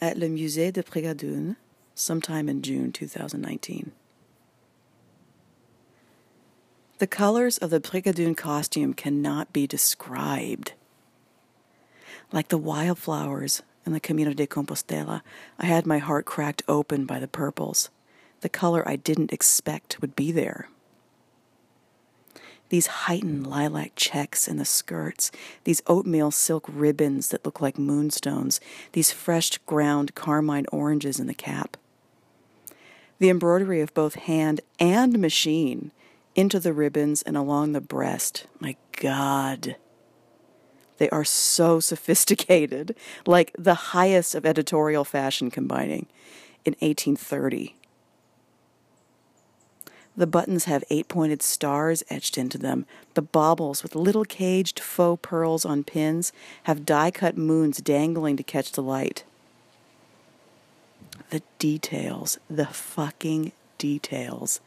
At 0.00 0.16
Le 0.16 0.28
Musée 0.28 0.72
de 0.72 0.82
Bigouden, 0.82 1.56
sometime 1.94 2.48
in 2.48 2.62
June 2.62 2.92
2019. 2.92 3.92
The 6.98 7.06
colors 7.06 7.58
of 7.58 7.70
the 7.70 7.80
Bigouden 7.80 8.36
costume 8.36 8.94
cannot 8.94 9.52
be 9.52 9.66
described. 9.66 10.72
Like 12.32 12.48
the 12.48 12.58
wildflowers 12.58 13.62
in 13.86 13.92
the 13.92 14.00
Camino 14.00 14.32
de 14.32 14.46
Compostela, 14.46 15.22
I 15.58 15.66
had 15.66 15.86
my 15.86 15.98
heart 15.98 16.26
cracked 16.26 16.62
open 16.68 17.06
by 17.06 17.18
the 17.18 17.28
purples, 17.28 17.90
the 18.40 18.48
color 18.48 18.86
I 18.88 18.96
didn't 18.96 19.32
expect 19.32 20.00
would 20.00 20.14
be 20.14 20.30
there. 20.30 20.68
These 22.68 22.86
heightened 22.86 23.46
lilac 23.46 23.92
checks 23.96 24.46
in 24.46 24.58
the 24.58 24.64
skirts, 24.64 25.30
these 25.64 25.82
oatmeal 25.86 26.30
silk 26.30 26.66
ribbons 26.68 27.28
that 27.28 27.44
look 27.44 27.60
like 27.60 27.78
moonstones, 27.78 28.60
these 28.92 29.10
fresh 29.10 29.56
ground 29.58 30.14
carmine 30.14 30.66
oranges 30.70 31.18
in 31.18 31.26
the 31.26 31.34
cap. 31.34 31.76
The 33.18 33.30
embroidery 33.30 33.80
of 33.80 33.94
both 33.94 34.14
hand 34.14 34.60
and 34.78 35.18
machine 35.18 35.92
into 36.34 36.60
the 36.60 36.72
ribbons 36.72 37.22
and 37.22 37.36
along 37.36 37.72
the 37.72 37.80
breast. 37.80 38.46
My 38.60 38.76
God. 38.92 39.76
They 40.98 41.08
are 41.10 41.24
so 41.24 41.80
sophisticated, 41.80 42.94
like 43.26 43.52
the 43.58 43.74
highest 43.74 44.34
of 44.34 44.44
editorial 44.44 45.04
fashion 45.04 45.50
combining 45.50 46.06
in 46.64 46.74
1830. 46.80 47.77
The 50.18 50.26
buttons 50.26 50.64
have 50.64 50.82
eight 50.90 51.06
pointed 51.06 51.42
stars 51.44 52.02
etched 52.10 52.36
into 52.36 52.58
them. 52.58 52.86
The 53.14 53.22
baubles, 53.22 53.84
with 53.84 53.94
little 53.94 54.24
caged 54.24 54.80
faux 54.80 55.20
pearls 55.22 55.64
on 55.64 55.84
pins, 55.84 56.32
have 56.64 56.84
die 56.84 57.12
cut 57.12 57.38
moons 57.38 57.78
dangling 57.78 58.36
to 58.36 58.42
catch 58.42 58.72
the 58.72 58.82
light. 58.82 59.22
The 61.30 61.42
details, 61.60 62.36
the 62.50 62.66
fucking 62.66 63.52
details. 63.78 64.60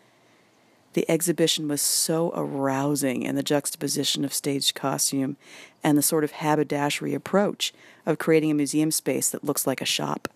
The 0.93 1.09
exhibition 1.11 1.67
was 1.67 1.81
so 1.81 2.31
arousing 2.33 3.23
in 3.23 3.35
the 3.35 3.43
juxtaposition 3.43 4.23
of 4.23 4.33
staged 4.33 4.73
costume 4.73 5.35
and 5.83 5.97
the 5.97 6.01
sort 6.01 6.23
of 6.23 6.31
haberdashery 6.31 7.13
approach 7.13 7.73
of 8.05 8.19
creating 8.19 8.51
a 8.51 8.55
museum 8.55 8.89
space 8.89 9.29
that 9.29 9.43
looks 9.43 9.67
like 9.67 9.81
a 9.81 9.85
shop. 9.85 10.29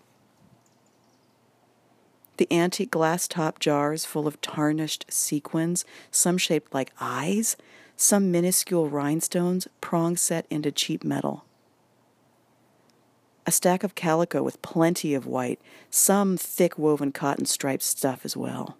The 2.36 2.52
antique 2.52 2.90
glass 2.90 3.26
top 3.26 3.58
jars 3.58 4.04
full 4.04 4.26
of 4.26 4.40
tarnished 4.40 5.06
sequins, 5.08 5.84
some 6.10 6.38
shaped 6.38 6.74
like 6.74 6.92
eyes, 7.00 7.56
some 7.96 8.30
minuscule 8.30 8.88
rhinestones, 8.88 9.68
prong 9.80 10.16
set 10.16 10.46
into 10.50 10.70
cheap 10.70 11.02
metal. 11.02 11.44
A 13.46 13.52
stack 13.52 13.84
of 13.84 13.94
calico 13.94 14.42
with 14.42 14.60
plenty 14.60 15.14
of 15.14 15.26
white, 15.26 15.60
some 15.88 16.36
thick 16.36 16.76
woven 16.76 17.12
cotton 17.12 17.46
striped 17.46 17.84
stuff 17.84 18.24
as 18.24 18.36
well. 18.36 18.76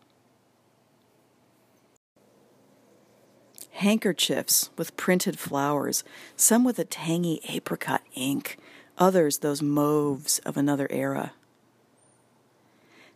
handkerchiefs 3.76 4.70
with 4.76 4.96
printed 4.96 5.38
flowers, 5.38 6.02
some 6.34 6.64
with 6.64 6.78
a 6.78 6.84
tangy 6.84 7.40
apricot 7.48 8.02
ink, 8.14 8.56
others 8.98 9.38
those 9.38 9.62
mauves 9.62 10.38
of 10.40 10.56
another 10.56 10.88
era. 10.90 11.32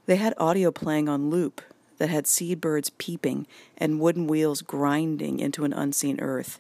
They 0.07 0.17
had 0.17 0.35
audio 0.39 0.71
playing 0.71 1.09
on 1.09 1.31
loop 1.31 1.61
that 1.99 2.11
had 2.11 2.27
seed 2.27 2.49
seabirds 2.49 2.91
peeping 2.91 3.47
and 3.77 4.01
wooden 4.01 4.27
wheels 4.27 4.63
grinding 4.63 5.39
into 5.39 5.65
an 5.65 5.73
unseen 5.73 6.21
earth, 6.21 6.59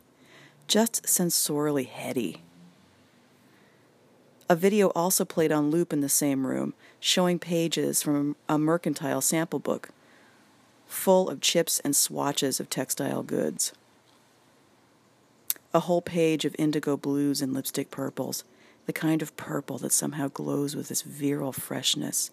just 0.67 1.05
sensorially 1.05 1.89
heady. 1.89 2.43
A 4.49 4.57
video 4.57 4.89
also 4.89 5.25
played 5.25 5.53
on 5.53 5.71
loop 5.71 5.93
in 5.93 6.01
the 6.01 6.09
same 6.09 6.47
room, 6.47 6.75
showing 6.99 7.39
pages 7.39 8.03
from 8.03 8.37
a 8.49 8.59
mercantile 8.59 9.21
sample 9.21 9.59
book 9.59 9.91
full 10.87 11.31
of 11.31 11.41
chips 11.41 11.81
and 11.81 11.95
swatches 11.95 12.59
of 12.59 12.69
textile 12.69 13.23
goods 13.23 13.73
a 15.73 15.81
whole 15.81 16.03
page 16.03 16.45
of 16.45 16.57
indigo 16.59 16.97
blues 16.97 17.41
and 17.41 17.55
lipstick 17.55 17.91
purples, 17.91 18.45
the 18.87 18.93
kind 18.93 19.23
of 19.23 19.37
purple 19.37 19.79
that 19.79 19.93
somehow 19.93 20.29
glows 20.29 20.75
with 20.75 20.89
this 20.89 21.03
virile 21.03 21.53
freshness, 21.53 22.31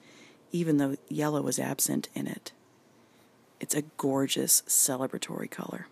even 0.52 0.78
though 0.78 0.96
yellow 1.10 1.48
is 1.48 1.60
absent 1.60 2.10
in 2.14 2.28
it. 2.28 2.52
It's 3.60 3.76
a 3.76 3.84
gorgeous 3.98 4.62
celebratory 4.68 5.50
color. 5.50 5.88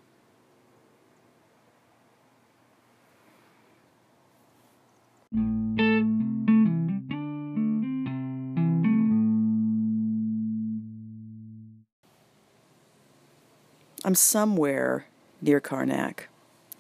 I'm 14.05 14.13
somewhere 14.13 15.07
near 15.41 15.59
Carnac 15.59 16.29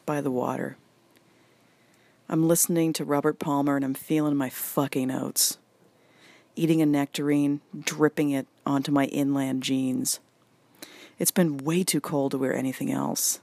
by 0.05 0.21
the 0.21 0.29
water. 0.29 0.77
I'm 2.29 2.47
listening 2.47 2.93
to 2.93 3.03
Robert 3.03 3.39
Palmer 3.39 3.75
and 3.75 3.83
I'm 3.83 3.95
feeling 3.95 4.35
my 4.35 4.49
fucking 4.49 5.09
oats. 5.09 5.57
Eating 6.55 6.81
a 6.81 6.85
nectarine, 6.85 7.61
dripping 7.77 8.31
it 8.31 8.47
onto 8.65 8.91
my 8.91 9.05
inland 9.05 9.63
jeans. 9.63 10.19
It's 11.19 11.31
been 11.31 11.57
way 11.57 11.83
too 11.83 12.01
cold 12.01 12.31
to 12.31 12.37
wear 12.37 12.55
anything 12.55 12.91
else. 12.91 13.39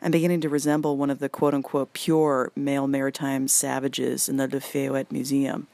I'm 0.00 0.10
beginning 0.10 0.40
to 0.40 0.48
resemble 0.48 0.96
one 0.96 1.10
of 1.10 1.20
the 1.20 1.28
quote 1.28 1.54
unquote 1.54 1.92
pure 1.92 2.50
male 2.56 2.86
maritime 2.86 3.46
savages 3.48 4.28
in 4.28 4.36
the 4.36 4.48
Le 4.48 4.60
Fayette 4.60 5.12
Museum. 5.12 5.68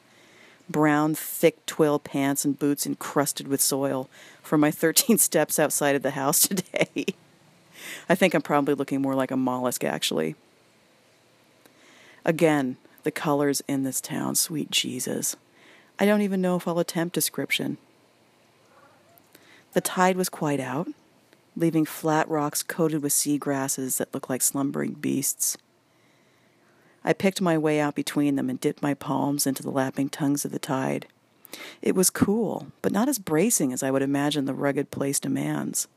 Brown, 0.68 1.14
thick 1.14 1.64
twill 1.64 1.98
pants 1.98 2.44
and 2.44 2.58
boots 2.58 2.86
encrusted 2.86 3.48
with 3.48 3.60
soil 3.60 4.10
from 4.42 4.60
my 4.60 4.70
13 4.72 5.18
steps 5.18 5.58
outside 5.58 5.96
of 5.96 6.02
the 6.02 6.10
house 6.12 6.46
today. 6.46 7.06
I 8.08 8.14
think 8.14 8.34
I'm 8.34 8.42
probably 8.42 8.74
looking 8.74 9.00
more 9.00 9.14
like 9.14 9.30
a 9.30 9.36
mollusk, 9.36 9.82
actually. 9.82 10.34
Again, 12.24 12.76
the 13.04 13.10
colors 13.10 13.62
in 13.66 13.84
this 13.84 14.00
town, 14.00 14.34
sweet 14.34 14.70
Jesus. 14.70 15.36
I 15.98 16.06
don't 16.06 16.22
even 16.22 16.40
know 16.40 16.56
if 16.56 16.68
I'll 16.68 16.78
attempt 16.78 17.14
description. 17.14 17.78
The 19.72 19.80
tide 19.80 20.16
was 20.16 20.28
quite 20.28 20.60
out 20.60 20.88
leaving 21.58 21.84
flat 21.84 22.28
rocks 22.28 22.62
coated 22.62 23.02
with 23.02 23.12
sea 23.12 23.36
grasses 23.36 23.98
that 23.98 24.14
looked 24.14 24.30
like 24.30 24.42
slumbering 24.42 24.92
beasts. 24.92 25.58
I 27.04 27.12
picked 27.12 27.40
my 27.40 27.58
way 27.58 27.80
out 27.80 27.96
between 27.96 28.36
them 28.36 28.48
and 28.48 28.60
dipped 28.60 28.80
my 28.80 28.94
palms 28.94 29.46
into 29.46 29.62
the 29.62 29.70
lapping 29.70 30.08
tongues 30.08 30.44
of 30.44 30.52
the 30.52 30.58
tide. 30.58 31.06
It 31.82 31.94
was 31.94 32.10
cool, 32.10 32.68
but 32.80 32.92
not 32.92 33.08
as 33.08 33.18
bracing 33.18 33.72
as 33.72 33.82
I 33.82 33.90
would 33.90 34.02
imagine 34.02 34.44
the 34.44 34.54
rugged 34.54 34.90
place 34.90 35.18
demands. 35.18 35.88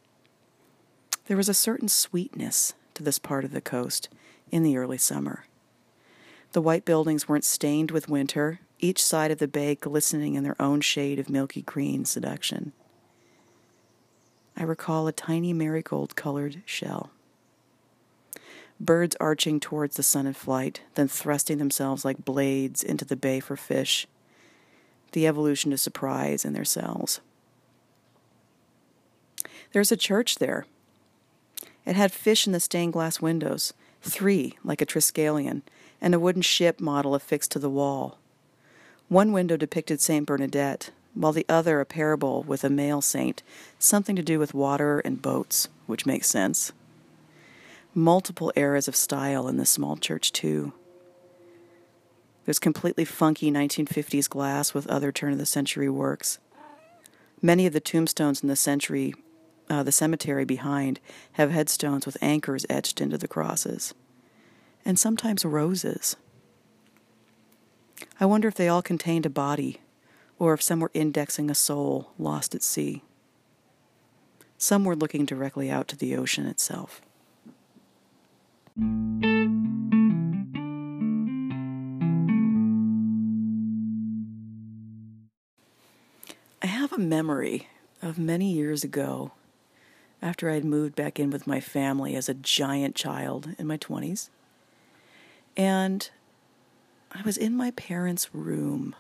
There 1.28 1.38
was 1.38 1.50
a 1.50 1.54
certain 1.54 1.90
sweetness 1.90 2.74
to 2.96 3.04
this 3.04 3.20
part 3.20 3.46
of 3.46 3.52
the 3.52 3.62
coast 3.62 4.10
in 4.52 4.64
the 4.64 4.78
early 4.78 4.98
summer. 4.98 5.46
The 6.54 6.62
white 6.62 6.86
buildings 6.86 7.28
weren't 7.28 7.46
stained 7.46 7.92
with 7.92 8.10
winter, 8.10 8.60
each 8.82 9.04
side 9.04 9.32
of 9.32 9.40
the 9.40 9.48
bay 9.48 9.76
glistening 9.76 10.36
in 10.36 10.44
their 10.44 10.60
own 10.62 10.82
shade 10.82 11.20
of 11.20 11.30
milky 11.30 11.62
green 11.62 12.06
seduction. 12.06 12.74
I 14.58 14.64
recall 14.64 15.08
a 15.08 15.12
tiny 15.12 15.54
marigold 15.54 16.16
colored 16.16 16.62
shell. 16.66 17.12
Birds 18.80 19.16
arching 19.20 19.60
towards 19.60 19.96
the 19.96 20.04
sun 20.04 20.26
in 20.26 20.34
flight, 20.34 20.82
then 20.96 21.08
thrusting 21.08 21.60
themselves 21.60 22.04
like 22.04 22.26
blades 22.26 22.84
into 22.84 23.06
the 23.06 23.16
bay 23.16 23.40
for 23.40 23.56
fish. 23.56 24.08
The 25.12 25.28
evolution 25.28 25.72
of 25.72 25.80
surprise 25.80 26.44
in 26.44 26.54
their 26.54 26.66
cells. 26.66 27.22
There's 29.72 29.92
a 29.92 29.98
church 29.98 30.36
there. 30.36 30.66
It 31.86 31.96
had 31.96 32.12
fish 32.12 32.46
in 32.46 32.54
the 32.54 32.60
stained 32.60 32.94
glass 32.94 33.22
windows, 33.22 33.74
three 34.02 34.58
like 34.64 34.82
a 34.82 34.86
Triskelion, 34.86 35.62
and 36.02 36.14
a 36.14 36.20
wooden 36.20 36.42
ship 36.42 36.80
model 36.82 37.16
affixed 37.16 37.52
to 37.52 37.60
the 37.60 37.70
wall. 37.70 38.18
One 39.12 39.34
window 39.34 39.58
depicted 39.58 40.00
St. 40.00 40.26
Bernadette, 40.26 40.92
while 41.16 41.34
the 41.34 41.46
other 41.50 41.82
a 41.82 41.86
parable 41.86 42.44
with 42.44 42.64
a 42.64 42.70
male 42.70 43.02
saint, 43.02 43.44
something 43.78 44.16
to 44.16 44.22
do 44.22 44.40
with 44.40 44.54
water 44.54 45.00
and 45.00 45.22
boats, 45.22 45.68
which 45.86 46.06
makes 46.06 46.30
sense. 46.30 46.72
Multiple 47.94 48.54
eras 48.56 48.88
of 48.88 48.96
style 48.96 49.50
in 49.50 49.58
this 49.58 49.70
small 49.70 49.98
church, 49.98 50.32
too. 50.32 50.72
There's 52.46 52.58
completely 52.58 53.04
funky 53.04 53.52
1950s 53.52 54.30
glass 54.30 54.74
with 54.74 54.88
other 54.88 55.12
turn 55.12 55.34
of 55.34 55.40
the 55.40 55.46
century 55.46 55.90
works. 55.90 56.40
Many 57.42 57.66
of 57.66 57.74
the 57.74 57.82
tombstones 57.82 58.42
in 58.42 58.48
the 58.48 58.56
century, 58.56 59.14
uh, 59.70 59.84
the 59.84 59.92
cemetery 59.92 60.46
behind, 60.46 61.02
have 61.34 61.52
headstones 61.52 62.06
with 62.06 62.16
anchors 62.22 62.66
etched 62.70 63.02
into 63.02 63.18
the 63.18 63.28
crosses, 63.28 63.94
and 64.86 64.98
sometimes 64.98 65.44
roses. 65.44 66.16
I 68.20 68.26
wonder 68.26 68.48
if 68.48 68.56
they 68.56 68.68
all 68.68 68.82
contained 68.82 69.26
a 69.26 69.30
body 69.30 69.80
or 70.40 70.54
if 70.54 70.62
some 70.62 70.80
were 70.80 70.92
indexing 70.94 71.50
a 71.50 71.56
soul 71.56 72.12
lost 72.18 72.56
at 72.56 72.64
sea. 72.64 73.04
Some 74.58 74.86
were 74.86 74.96
looking 74.96 75.26
directly 75.26 75.70
out 75.70 75.88
to 75.90 75.96
the 75.96 76.16
ocean 76.16 76.46
itself. 76.46 77.02
I 86.62 86.68
have 86.68 86.94
a 86.94 87.00
memory 87.00 87.68
of 88.02 88.18
many 88.18 88.52
years 88.52 88.84
ago 88.84 89.32
after 90.22 90.50
I 90.50 90.54
had 90.54 90.66
moved 90.66 90.96
back 90.96 91.20
in 91.20 91.32
with 91.32 91.48
my 91.48 91.60
family 91.60 92.16
as 92.16 92.30
a 92.30 92.34
giant 92.34 92.96
child 92.96 93.50
in 93.58 93.66
my 93.66 93.78
20s. 93.78 94.30
And 95.58 96.10
I 97.14 97.22
was 97.24 97.38
in 97.38 97.56
my 97.56 97.72
parents' 97.72 98.34
room 98.34 98.96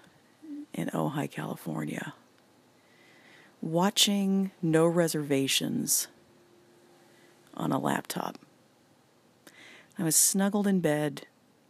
in 0.73 0.89
Ojai, 0.89 1.31
California, 1.31 2.13
watching 3.61 4.51
No 4.61 4.85
Reservations 4.85 6.07
on 7.55 7.71
a 7.71 7.79
laptop. 7.79 8.37
I 9.97 10.03
was 10.03 10.15
snuggled 10.15 10.67
in 10.67 10.81
bed, 10.81 11.25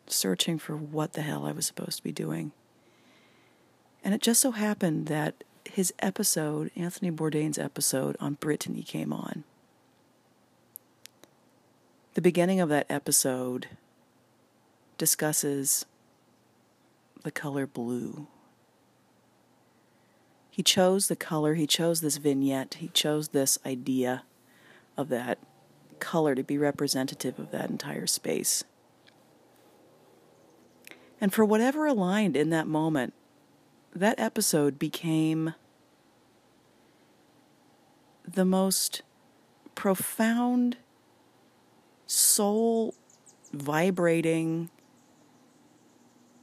searching 0.08 0.58
for 0.58 0.76
what 0.76 1.14
the 1.14 1.22
hell 1.22 1.46
I 1.46 1.52
was 1.52 1.68
supposed 1.68 1.98
to 1.98 2.04
be 2.04 2.12
doing. 2.12 2.52
And 4.04 4.14
it 4.16 4.22
just 4.22 4.42
so 4.42 4.52
happened 4.52 5.06
that 5.08 5.44
his 5.66 5.94
episode, 6.00 6.72
Anthony 6.76 7.12
Bourdain's 7.12 7.60
episode 7.60 8.18
on 8.20 8.34
Brittany, 8.34 8.82
came 8.82 9.14
on. 9.14 9.44
The 12.16 12.22
beginning 12.22 12.60
of 12.60 12.70
that 12.70 12.88
episode 12.90 13.68
discusses 14.98 15.86
the 17.24 17.32
color 17.32 17.68
blue. 17.68 18.28
He 20.50 20.64
chose 20.64 21.08
the 21.08 21.16
color, 21.16 21.54
he 21.54 21.66
chose 21.66 22.02
this 22.02 22.18
vignette, 22.18 22.76
he 22.76 22.90
chose 22.90 23.30
this 23.30 23.58
idea 23.66 24.24
of 24.98 25.10
that 25.10 25.40
color 26.00 26.36
to 26.36 26.44
be 26.44 26.58
representative 26.58 27.40
of 27.40 27.52
that 27.52 27.70
entire 27.70 28.08
space. 28.08 28.64
And 31.22 31.34
for 31.34 31.46
whatever 31.46 31.86
aligned 31.86 32.36
in 32.36 32.50
that 32.50 32.68
moment, 32.68 33.14
that 33.96 34.20
episode 34.20 34.80
became 34.80 35.54
the 38.28 38.46
most 38.46 39.04
profound, 39.76 40.78
soul 42.08 42.96
vibrating, 43.54 44.70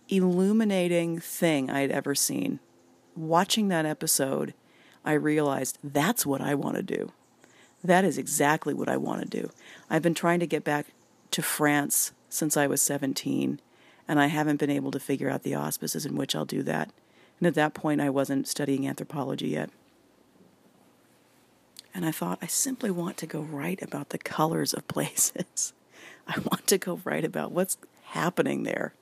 illuminating 0.09 1.19
thing 1.19 1.71
I'd 1.71 1.91
ever 1.91 2.15
seen 2.15 2.61
watching 3.19 3.69
that 3.69 3.87
episode, 3.87 4.55
I 5.05 5.13
realized 5.13 5.79
that's 5.83 6.25
what 6.25 6.41
I 6.41 6.55
want 6.55 6.77
to 6.77 6.83
do. 6.83 7.13
That 7.83 8.05
is 8.05 8.19
exactly 8.19 8.75
what 8.75 8.89
I 8.89 8.97
want 8.97 9.23
to 9.23 9.43
do. 9.43 9.51
I've 9.91 10.03
been 10.03 10.15
trying 10.15 10.41
to 10.41 10.47
get 10.47 10.65
back 10.65 10.87
to 11.33 11.43
France 11.43 12.13
since 12.29 12.57
I 12.57 12.67
was 12.67 12.83
17, 12.83 13.61
and 14.07 14.21
I 14.21 14.27
haven't 14.27 14.59
been 14.59 14.71
able 14.71 14.91
to 14.91 15.01
figure 15.01 15.31
out 15.31 15.43
the 15.43 15.55
auspices 15.55 16.07
in 16.07 16.17
which 16.17 16.35
I'll 16.35 16.45
do 16.45 16.63
that. 16.65 16.91
And 17.39 17.47
at 17.47 17.55
that 17.55 17.75
point, 17.75 18.01
I 18.01 18.11
wasn't 18.11 18.49
studying 18.49 18.87
anthropology 18.87 19.49
yet. 19.49 19.71
And 21.95 22.05
I 22.05 22.11
thought, 22.11 22.39
I 22.43 22.47
simply 22.47 22.91
want 22.91 23.17
to 23.19 23.27
go 23.27 23.41
write 23.41 23.83
about 23.83 24.11
the 24.11 24.19
colors 24.19 24.75
of 24.75 24.89
places. 24.89 25.73
I 26.27 26.39
want 26.41 26.67
to 26.67 26.79
go 26.79 27.01
write 27.05 27.25
about 27.25 27.53
what's 27.53 27.79
happening 28.03 28.65
there. 28.65 28.93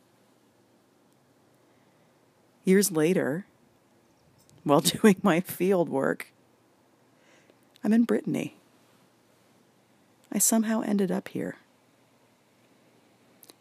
Years 2.67 2.93
later, 2.93 3.47
while 4.67 4.81
doing 5.01 5.17
my 5.23 5.41
field 5.41 5.89
work. 5.89 6.33
I'm 7.83 7.93
in 7.93 8.05
Brittany. 8.05 8.57
I 10.33 10.39
somehow 10.39 10.83
ended 10.83 11.13
up 11.13 11.29
here. 11.29 11.57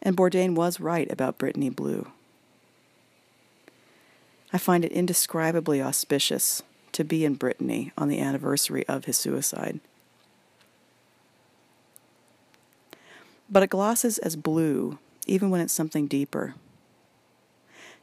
And 0.02 0.16
Bourdain 0.16 0.54
was 0.54 0.80
right 0.80 1.10
about 1.10 1.38
Brittany 1.38 1.70
Blue. 1.70 2.10
I 4.52 4.58
find 4.58 4.84
it 4.84 4.92
indescribably 4.92 5.80
auspicious 5.80 6.62
to 6.92 7.04
be 7.04 7.24
in 7.24 7.34
Brittany 7.34 7.92
on 7.96 8.08
the 8.08 8.20
anniversary 8.20 8.86
of 8.88 9.04
his 9.04 9.16
suicide. 9.16 9.80
But 13.48 13.62
it 13.62 13.70
glosses 13.70 14.18
as 14.18 14.34
blue, 14.34 14.98
even 15.26 15.50
when 15.50 15.60
it's 15.60 15.72
something 15.72 16.08
deeper. 16.08 16.54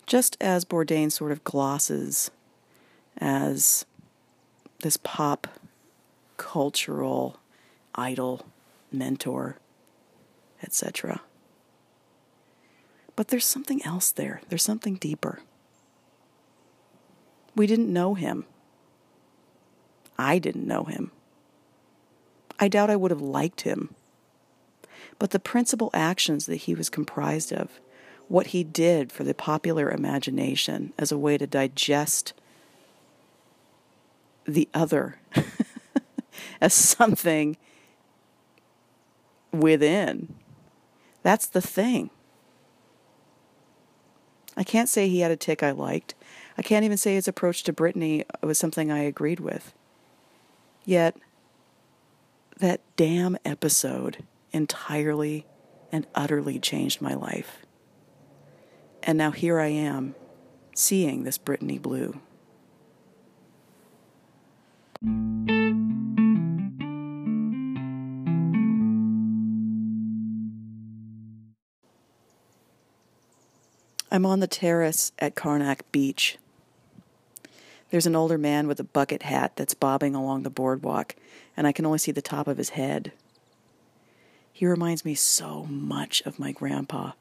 Just 0.06 0.38
as 0.42 0.66
Bourdain 0.66 1.12
sort 1.12 1.32
of 1.32 1.44
glosses 1.44 2.30
as 3.18 3.86
this 4.80 4.98
pop 4.98 5.48
cultural 6.38 7.40
idol, 7.96 8.46
mentor, 8.92 9.58
etc. 10.62 11.22
But 13.16 13.30
there's 13.30 13.46
something 13.46 13.84
else 13.86 14.12
there. 14.12 14.42
There's 14.50 14.64
something 14.64 14.96
deeper. 14.96 15.40
We 17.56 17.68
didn't 17.68 17.94
know 17.94 18.16
him. 18.16 18.46
I 20.18 20.40
didn't 20.40 20.68
know 20.68 20.84
him. 20.86 21.12
I 22.60 22.68
doubt 22.68 22.90
I 22.90 22.96
would 22.96 23.12
have 23.12 23.22
liked 23.22 23.62
him. 23.62 23.96
but 25.20 25.32
the 25.32 25.40
principal 25.40 25.90
actions 25.94 26.46
that 26.48 26.58
he 26.58 26.76
was 26.76 26.90
comprised 26.90 27.54
of, 27.54 27.80
what 28.34 28.48
he 28.48 28.64
did 28.64 29.12
for 29.12 29.24
the 29.24 29.36
popular 29.36 29.92
imagination 29.92 30.92
as 30.98 31.12
a 31.12 31.18
way 31.20 31.38
to 31.38 31.46
digest 31.46 32.34
the 34.46 34.68
other 34.74 35.20
as 36.60 36.74
something 36.74 37.56
within. 39.52 40.34
That's 41.22 41.46
the 41.46 41.62
thing. 41.62 42.10
I 44.58 44.64
can't 44.64 44.90
say 44.90 45.08
he 45.08 45.20
had 45.20 45.30
a 45.30 45.38
tick 45.38 45.62
I 45.62 45.70
liked. 45.70 46.16
I 46.58 46.64
can't 46.64 46.84
even 46.84 46.98
say 46.98 47.14
his 47.14 47.28
approach 47.28 47.62
to 47.66 47.72
Brittany 47.72 48.26
was 48.42 48.58
something 48.58 48.92
I 48.92 49.04
agreed 49.04 49.42
with. 49.42 49.76
Yet, 50.86 51.16
that 52.58 52.82
damn 52.96 53.38
episode 53.46 54.24
entirely 54.52 55.46
and 55.92 56.08
utterly 56.16 56.58
changed 56.58 57.00
my 57.00 57.14
life. 57.14 57.60
And 59.06 59.18
now 59.18 59.32
here 59.32 59.60
I 59.60 59.68
am, 59.68 60.16
seeing 60.74 61.24
this 61.24 61.38
Brittany 61.38 61.78
Blue. 61.78 62.20
I'm 74.10 74.26
on 74.26 74.40
the 74.40 74.48
terrace 74.48 75.12
at 75.20 75.36
Carnac 75.36 75.92
Beach. 75.92 76.38
There's 77.90 78.06
an 78.06 78.16
older 78.16 78.38
man 78.38 78.68
with 78.68 78.80
a 78.80 78.86
bucket 78.86 79.24
hat 79.24 79.58
that's 79.58 79.74
bobbing 79.74 80.16
along 80.16 80.44
the 80.44 80.50
boardwalk, 80.50 81.16
and 81.58 81.68
I 81.68 81.72
can 81.74 81.86
only 81.86 81.98
see 81.98 82.12
the 82.12 82.22
top 82.22 82.48
of 82.48 82.58
his 82.58 82.70
head. 82.70 83.12
He 84.54 84.66
reminds 84.66 85.04
me 85.04 85.14
so 85.14 85.66
much 85.66 86.22
of 86.26 86.40
my 86.40 86.54
grandpa, 86.54 87.12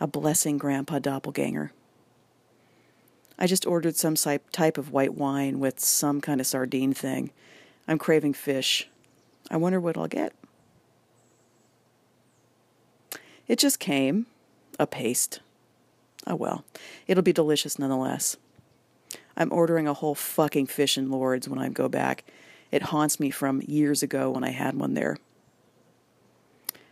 a 0.00 0.06
blessing 0.06 0.58
grandpa 0.58 0.98
doppelganger. 0.98 1.72
I 3.38 3.46
just 3.46 3.66
ordered 3.66 3.96
some 3.96 4.14
type 4.14 4.78
of 4.78 4.92
white 4.92 5.14
wine 5.14 5.58
with 5.58 5.80
some 5.80 6.20
kind 6.20 6.40
of 6.40 6.46
sardine 6.46 6.92
thing. 6.92 7.30
I'm 7.88 7.98
craving 7.98 8.34
fish. 8.34 8.88
I 9.50 9.56
wonder 9.56 9.80
what 9.80 9.96
I'll 9.96 10.08
get. 10.08 10.32
It 13.48 13.58
just 13.58 13.80
came 13.80 14.26
a 14.78 14.86
paste. 14.86 15.40
Oh 16.26 16.36
well, 16.36 16.64
it'll 17.06 17.22
be 17.22 17.32
delicious 17.32 17.78
nonetheless. 17.78 18.36
I'm 19.36 19.52
ordering 19.52 19.88
a 19.88 19.94
whole 19.94 20.14
fucking 20.14 20.66
fish 20.66 20.96
in 20.96 21.10
Lords 21.10 21.48
when 21.48 21.58
I 21.58 21.68
go 21.68 21.88
back. 21.88 22.24
It 22.70 22.84
haunts 22.84 23.18
me 23.18 23.30
from 23.30 23.62
years 23.66 24.02
ago 24.02 24.30
when 24.30 24.44
I 24.44 24.50
had 24.50 24.74
one 24.74 24.94
there. 24.94 25.16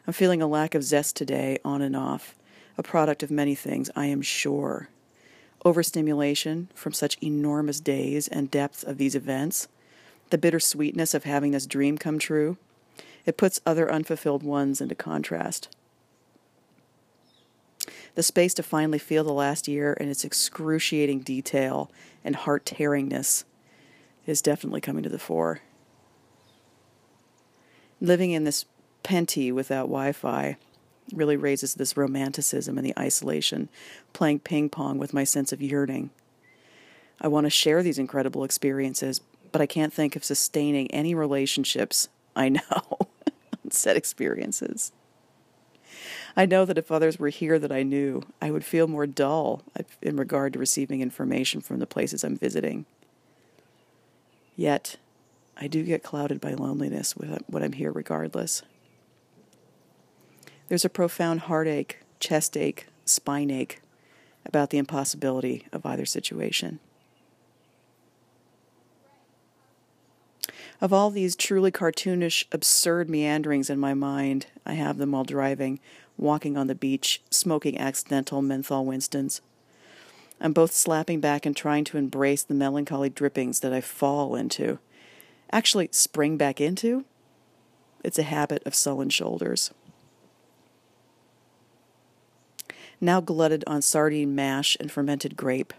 I'm 0.07 0.13
feeling 0.13 0.43
a 0.43 0.47
lack 0.47 0.75
of 0.75 0.83
zest 0.83 1.17
today, 1.17 1.59
on 1.65 1.83
and 1.83 1.95
off, 1.95 2.35
a 2.79 2.83
product 2.83 3.23
of 3.23 3.31
many 3.31 3.55
things, 3.55 3.91
I 3.95 4.07
am 4.07 4.23
sure. 4.23 4.89
Overstimulation 5.65 6.69
from 6.75 6.93
such 6.93 7.19
enormous 7.23 7.81
days 7.81 8.29
and 8.29 8.51
depth 8.51 8.85
of 8.85 8.99
these 8.99 9.15
events, 9.15 9.69
the 10.31 10.39
bittersweetness 10.39 11.15
of 11.15 11.25
having 11.25 11.51
this 11.53 11.67
dream 11.67 11.99
come 11.99 12.19
true. 12.19 12.57
It 13.27 13.37
puts 13.37 13.61
other 13.67 13.91
unfulfilled 13.91 14.43
ones 14.43 14.81
into 14.81 14.95
contrast 14.95 15.69
the 18.15 18.23
space 18.23 18.55
to 18.55 18.63
finally 18.63 18.99
feel 18.99 19.25
the 19.25 19.33
last 19.33 19.69
year 19.69 19.97
and 19.99 20.11
its 20.11 20.25
excruciating 20.25 21.21
detail 21.21 21.91
and 22.25 22.37
heart 22.37 22.65
tearingness 22.65 23.45
is 24.27 24.43
definitely 24.43 24.81
coming 24.81 25.03
to 25.03 25.09
the 25.09 25.19
fore. 25.19 25.61
Living 28.01 28.31
in 28.31 28.45
this 28.45 28.65
penty 29.03 29.53
without 29.53 29.85
Wi 29.85 30.13
Fi 30.13 30.57
really 31.13 31.37
raises 31.37 31.75
this 31.75 31.97
romanticism 31.97 32.79
and 32.79 32.87
the 32.87 32.99
isolation, 32.99 33.69
playing 34.13 34.41
ping 34.41 34.69
pong 34.69 34.99
with 34.99 35.15
my 35.15 35.25
sense 35.25 35.53
of 35.53 35.63
yearning. 35.63 36.11
I 37.21 37.29
want 37.29 37.45
to 37.47 37.51
share 37.51 37.83
these 37.83 37.99
incredible 37.99 38.45
experiences, 38.45 39.21
but 39.53 39.61
I 39.61 39.67
can't 39.67 39.93
think 39.93 40.17
of 40.17 40.25
sustaining 40.25 40.91
any 40.91 41.15
relationships 41.15 42.09
I 42.35 42.49
know 42.49 42.61
on 43.65 43.71
said 43.71 43.97
experiences. 43.97 44.93
I 46.37 46.47
know 46.47 46.65
that 46.65 46.79
if 46.79 46.91
others 46.91 47.19
were 47.19 47.29
here 47.29 47.59
that 47.59 47.73
I 47.73 47.83
knew, 47.83 48.23
I 48.41 48.51
would 48.51 48.65
feel 48.65 48.87
more 48.87 49.07
dull 49.07 49.63
in 50.01 50.17
regard 50.17 50.53
to 50.53 50.59
receiving 50.59 51.01
information 51.01 51.61
from 51.61 51.79
the 51.79 51.87
places 51.87 52.23
I'm 52.23 52.37
visiting. 52.37 52.87
Yet, 54.57 54.97
I 55.57 55.67
do 55.67 55.83
get 55.83 56.03
clouded 56.03 56.41
by 56.41 56.55
loneliness 56.55 57.15
when 57.17 57.63
I'm 57.63 57.73
here 57.73 57.93
regardless. 57.93 58.63
There's 60.71 60.85
a 60.85 60.89
profound 60.89 61.41
heartache, 61.41 61.99
chest 62.21 62.57
ache, 62.57 62.87
spine 63.05 63.51
ache 63.51 63.83
about 64.47 64.71
the 64.71 64.79
impossibility 64.79 65.67
of 65.73 65.85
either 65.85 66.07
situation. 66.07 66.79
Of 70.81 70.93
all 70.93 71.11
these 71.11 71.35
truly 71.35 71.73
cartoonish, 71.73 72.45
absurd 72.53 73.11
meanderings 73.11 73.69
in 73.69 73.81
my 73.81 73.95
mind, 73.95 74.47
I 74.65 74.75
have 74.75 74.99
them 74.99 75.11
while 75.11 75.25
driving, 75.25 75.81
walking 76.17 76.57
on 76.57 76.69
the 76.69 76.77
beach, 76.77 77.21
smoking 77.31 77.77
accidental 77.77 78.41
menthol 78.41 78.85
Winstons. 78.85 79.41
I'm 80.41 80.53
both 80.53 80.73
slapping 80.73 81.19
back 81.19 81.45
and 81.45 81.57
trying 81.57 81.83
to 81.87 81.99
embrace 81.99 82.45
the 82.45 82.55
melancholy 82.55 83.11
drippings 83.11 83.59
that 83.61 83.73
I 83.73 83.81
fall 83.81 84.37
into. 84.37 84.79
Actually, 85.51 85.89
spring 85.91 86.37
back 86.37 86.61
into? 86.61 87.05
It's 88.05 88.21
a 88.21 88.23
habit 88.23 88.63
of 88.65 88.77
sullen 88.77 89.11
shoulders. 89.11 89.73
Now 93.01 93.21
glutted 93.21 93.65
on 93.67 93.81
sardine 93.81 94.35
mash 94.35 94.77
and 94.79 94.93
fermented 94.93 95.37
grape, 95.37 95.73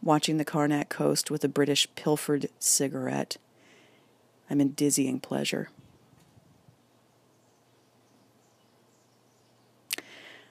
watching 0.00 0.36
the 0.36 0.44
Carnac 0.44 0.88
coast 0.88 1.30
with 1.30 1.42
a 1.42 1.48
British 1.48 1.88
pilfered 1.96 2.48
cigarette. 2.60 3.36
I'm 4.48 4.60
in 4.60 4.72
dizzying 4.72 5.18
pleasure. 5.18 5.68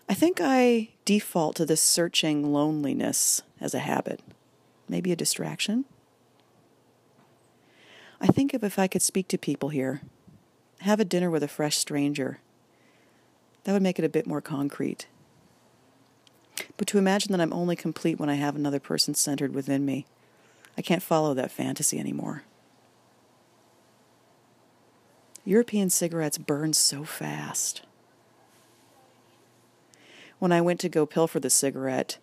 I 0.10 0.13
think 0.13 0.39
I 0.41 0.89
default 1.06 1.56
to 1.58 1.65
this 1.65 1.82
searching 1.82 2.54
loneliness 2.54 3.41
as 3.60 3.73
a 3.73 3.80
habit, 3.80 4.21
maybe 4.88 5.12
a 5.12 5.17
distraction. 5.17 5.86
I 8.19 8.28
think 8.28 8.54
of 8.54 8.63
if 8.63 8.80
I 8.80 8.88
could 8.88 9.02
speak 9.02 9.28
to 9.30 9.38
people 9.38 9.69
here, 9.69 10.02
have 10.82 11.00
a 11.00 11.06
dinner 11.06 11.30
with 11.30 11.43
a 11.43 11.47
fresh 11.47 11.78
stranger, 11.78 12.39
that 13.63 13.73
would 13.73 13.82
make 13.82 14.00
it 14.00 14.06
a 14.06 14.10
bit 14.10 14.26
more 14.26 14.41
concrete. 14.41 15.08
But 16.78 16.88
to 16.88 16.98
imagine 16.98 17.32
that 17.32 17.41
I'm 17.41 17.54
only 17.54 17.76
complete 17.76 18.20
when 18.20 18.30
I 18.30 18.36
have 18.36 18.56
another 18.56 18.80
person 18.80 19.13
centered 19.13 19.54
within 19.54 19.86
me, 19.86 20.06
I 20.78 20.82
can't 20.82 21.04
follow 21.04 21.34
that 21.34 21.52
fantasy 21.52 22.00
anymore. 22.00 22.43
European 25.46 25.89
cigarettes 25.89 26.38
burn 26.38 26.74
so 26.74 27.04
fast 27.04 27.82
when 30.39 30.52
I 30.52 30.62
went 30.62 30.80
to 30.82 30.89
go 30.89 31.06
pilfer 31.06 31.39
the 31.39 31.50
cigarette, 31.50 32.17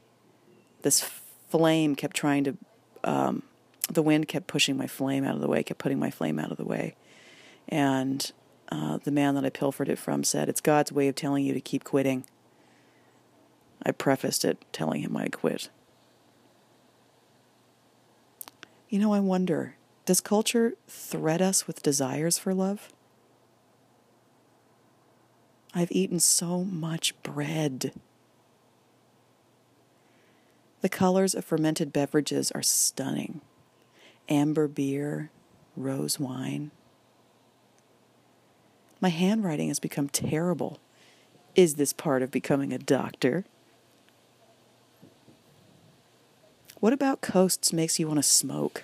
this 0.83 1.01
flame 1.49 1.97
kept 1.97 2.17
trying 2.17 2.45
to, 2.45 2.57
um, 3.03 3.43
the 3.91 4.03
wind 4.03 4.29
kept 4.29 4.47
pushing 4.47 4.77
my 4.77 4.87
flame 4.87 5.25
out 5.25 5.35
of 5.35 5.41
the 5.41 5.49
way, 5.49 5.63
kept 5.63 5.81
putting 5.81 5.99
my 5.99 6.11
flame 6.11 6.39
out 6.39 6.51
of 6.51 6.57
the 6.57 6.65
way. 6.65 6.95
And 7.69 8.31
uh, 8.71 8.99
the 8.99 9.11
man 9.11 9.35
that 9.35 9.45
I 9.45 9.51
pilfered 9.51 9.89
it 9.89 9.99
from 9.99 10.25
said, 10.25 10.49
It's 10.49 10.61
God's 10.61 10.93
way 10.93 11.09
of 11.09 11.15
telling 11.15 11.45
you 11.45 11.55
to 11.55 11.61
keep 11.61 11.85
quitting. 11.85 12.25
I 13.83 13.93
prefaced 13.93 14.45
it 14.45 14.65
telling 14.73 15.03
him 15.03 15.17
I'd 15.17 15.33
quit. 15.33 15.69
You 18.89 18.99
know, 18.99 19.13
I 19.13 19.21
wonder 19.21 19.77
does 20.07 20.21
culture 20.21 20.75
threat 20.87 21.41
us 21.41 21.67
with 21.67 21.83
desires 21.83 22.37
for 22.37 22.53
love? 22.53 22.93
I've 25.75 25.91
eaten 25.91 26.21
so 26.21 26.63
much 26.63 27.21
bread. 27.23 27.93
The 30.83 30.89
colors 30.91 31.35
of 31.35 31.45
fermented 31.45 31.93
beverages 31.93 32.53
are 32.53 32.63
stunning 32.63 33.41
amber 34.29 34.69
beer, 34.69 35.31
rose 35.77 36.19
wine. 36.19 36.71
My 39.01 39.11
handwriting 39.11 39.69
has 39.69 39.81
become 39.81 40.09
terrible. 40.09 40.79
Is 41.55 41.75
this 41.75 41.93
part 41.93 42.23
of 42.23 42.31
becoming 42.31 42.73
a 42.73 42.79
doctor? 42.79 43.45
What 46.85 46.93
about 46.93 47.23
coasts 47.23 47.73
makes 47.73 47.99
you 47.99 48.07
want 48.07 48.19
to 48.19 48.23
smoke? 48.23 48.83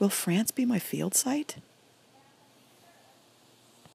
Will 0.00 0.08
France 0.08 0.50
be 0.50 0.64
my 0.64 0.80
field 0.80 1.14
site? 1.14 1.58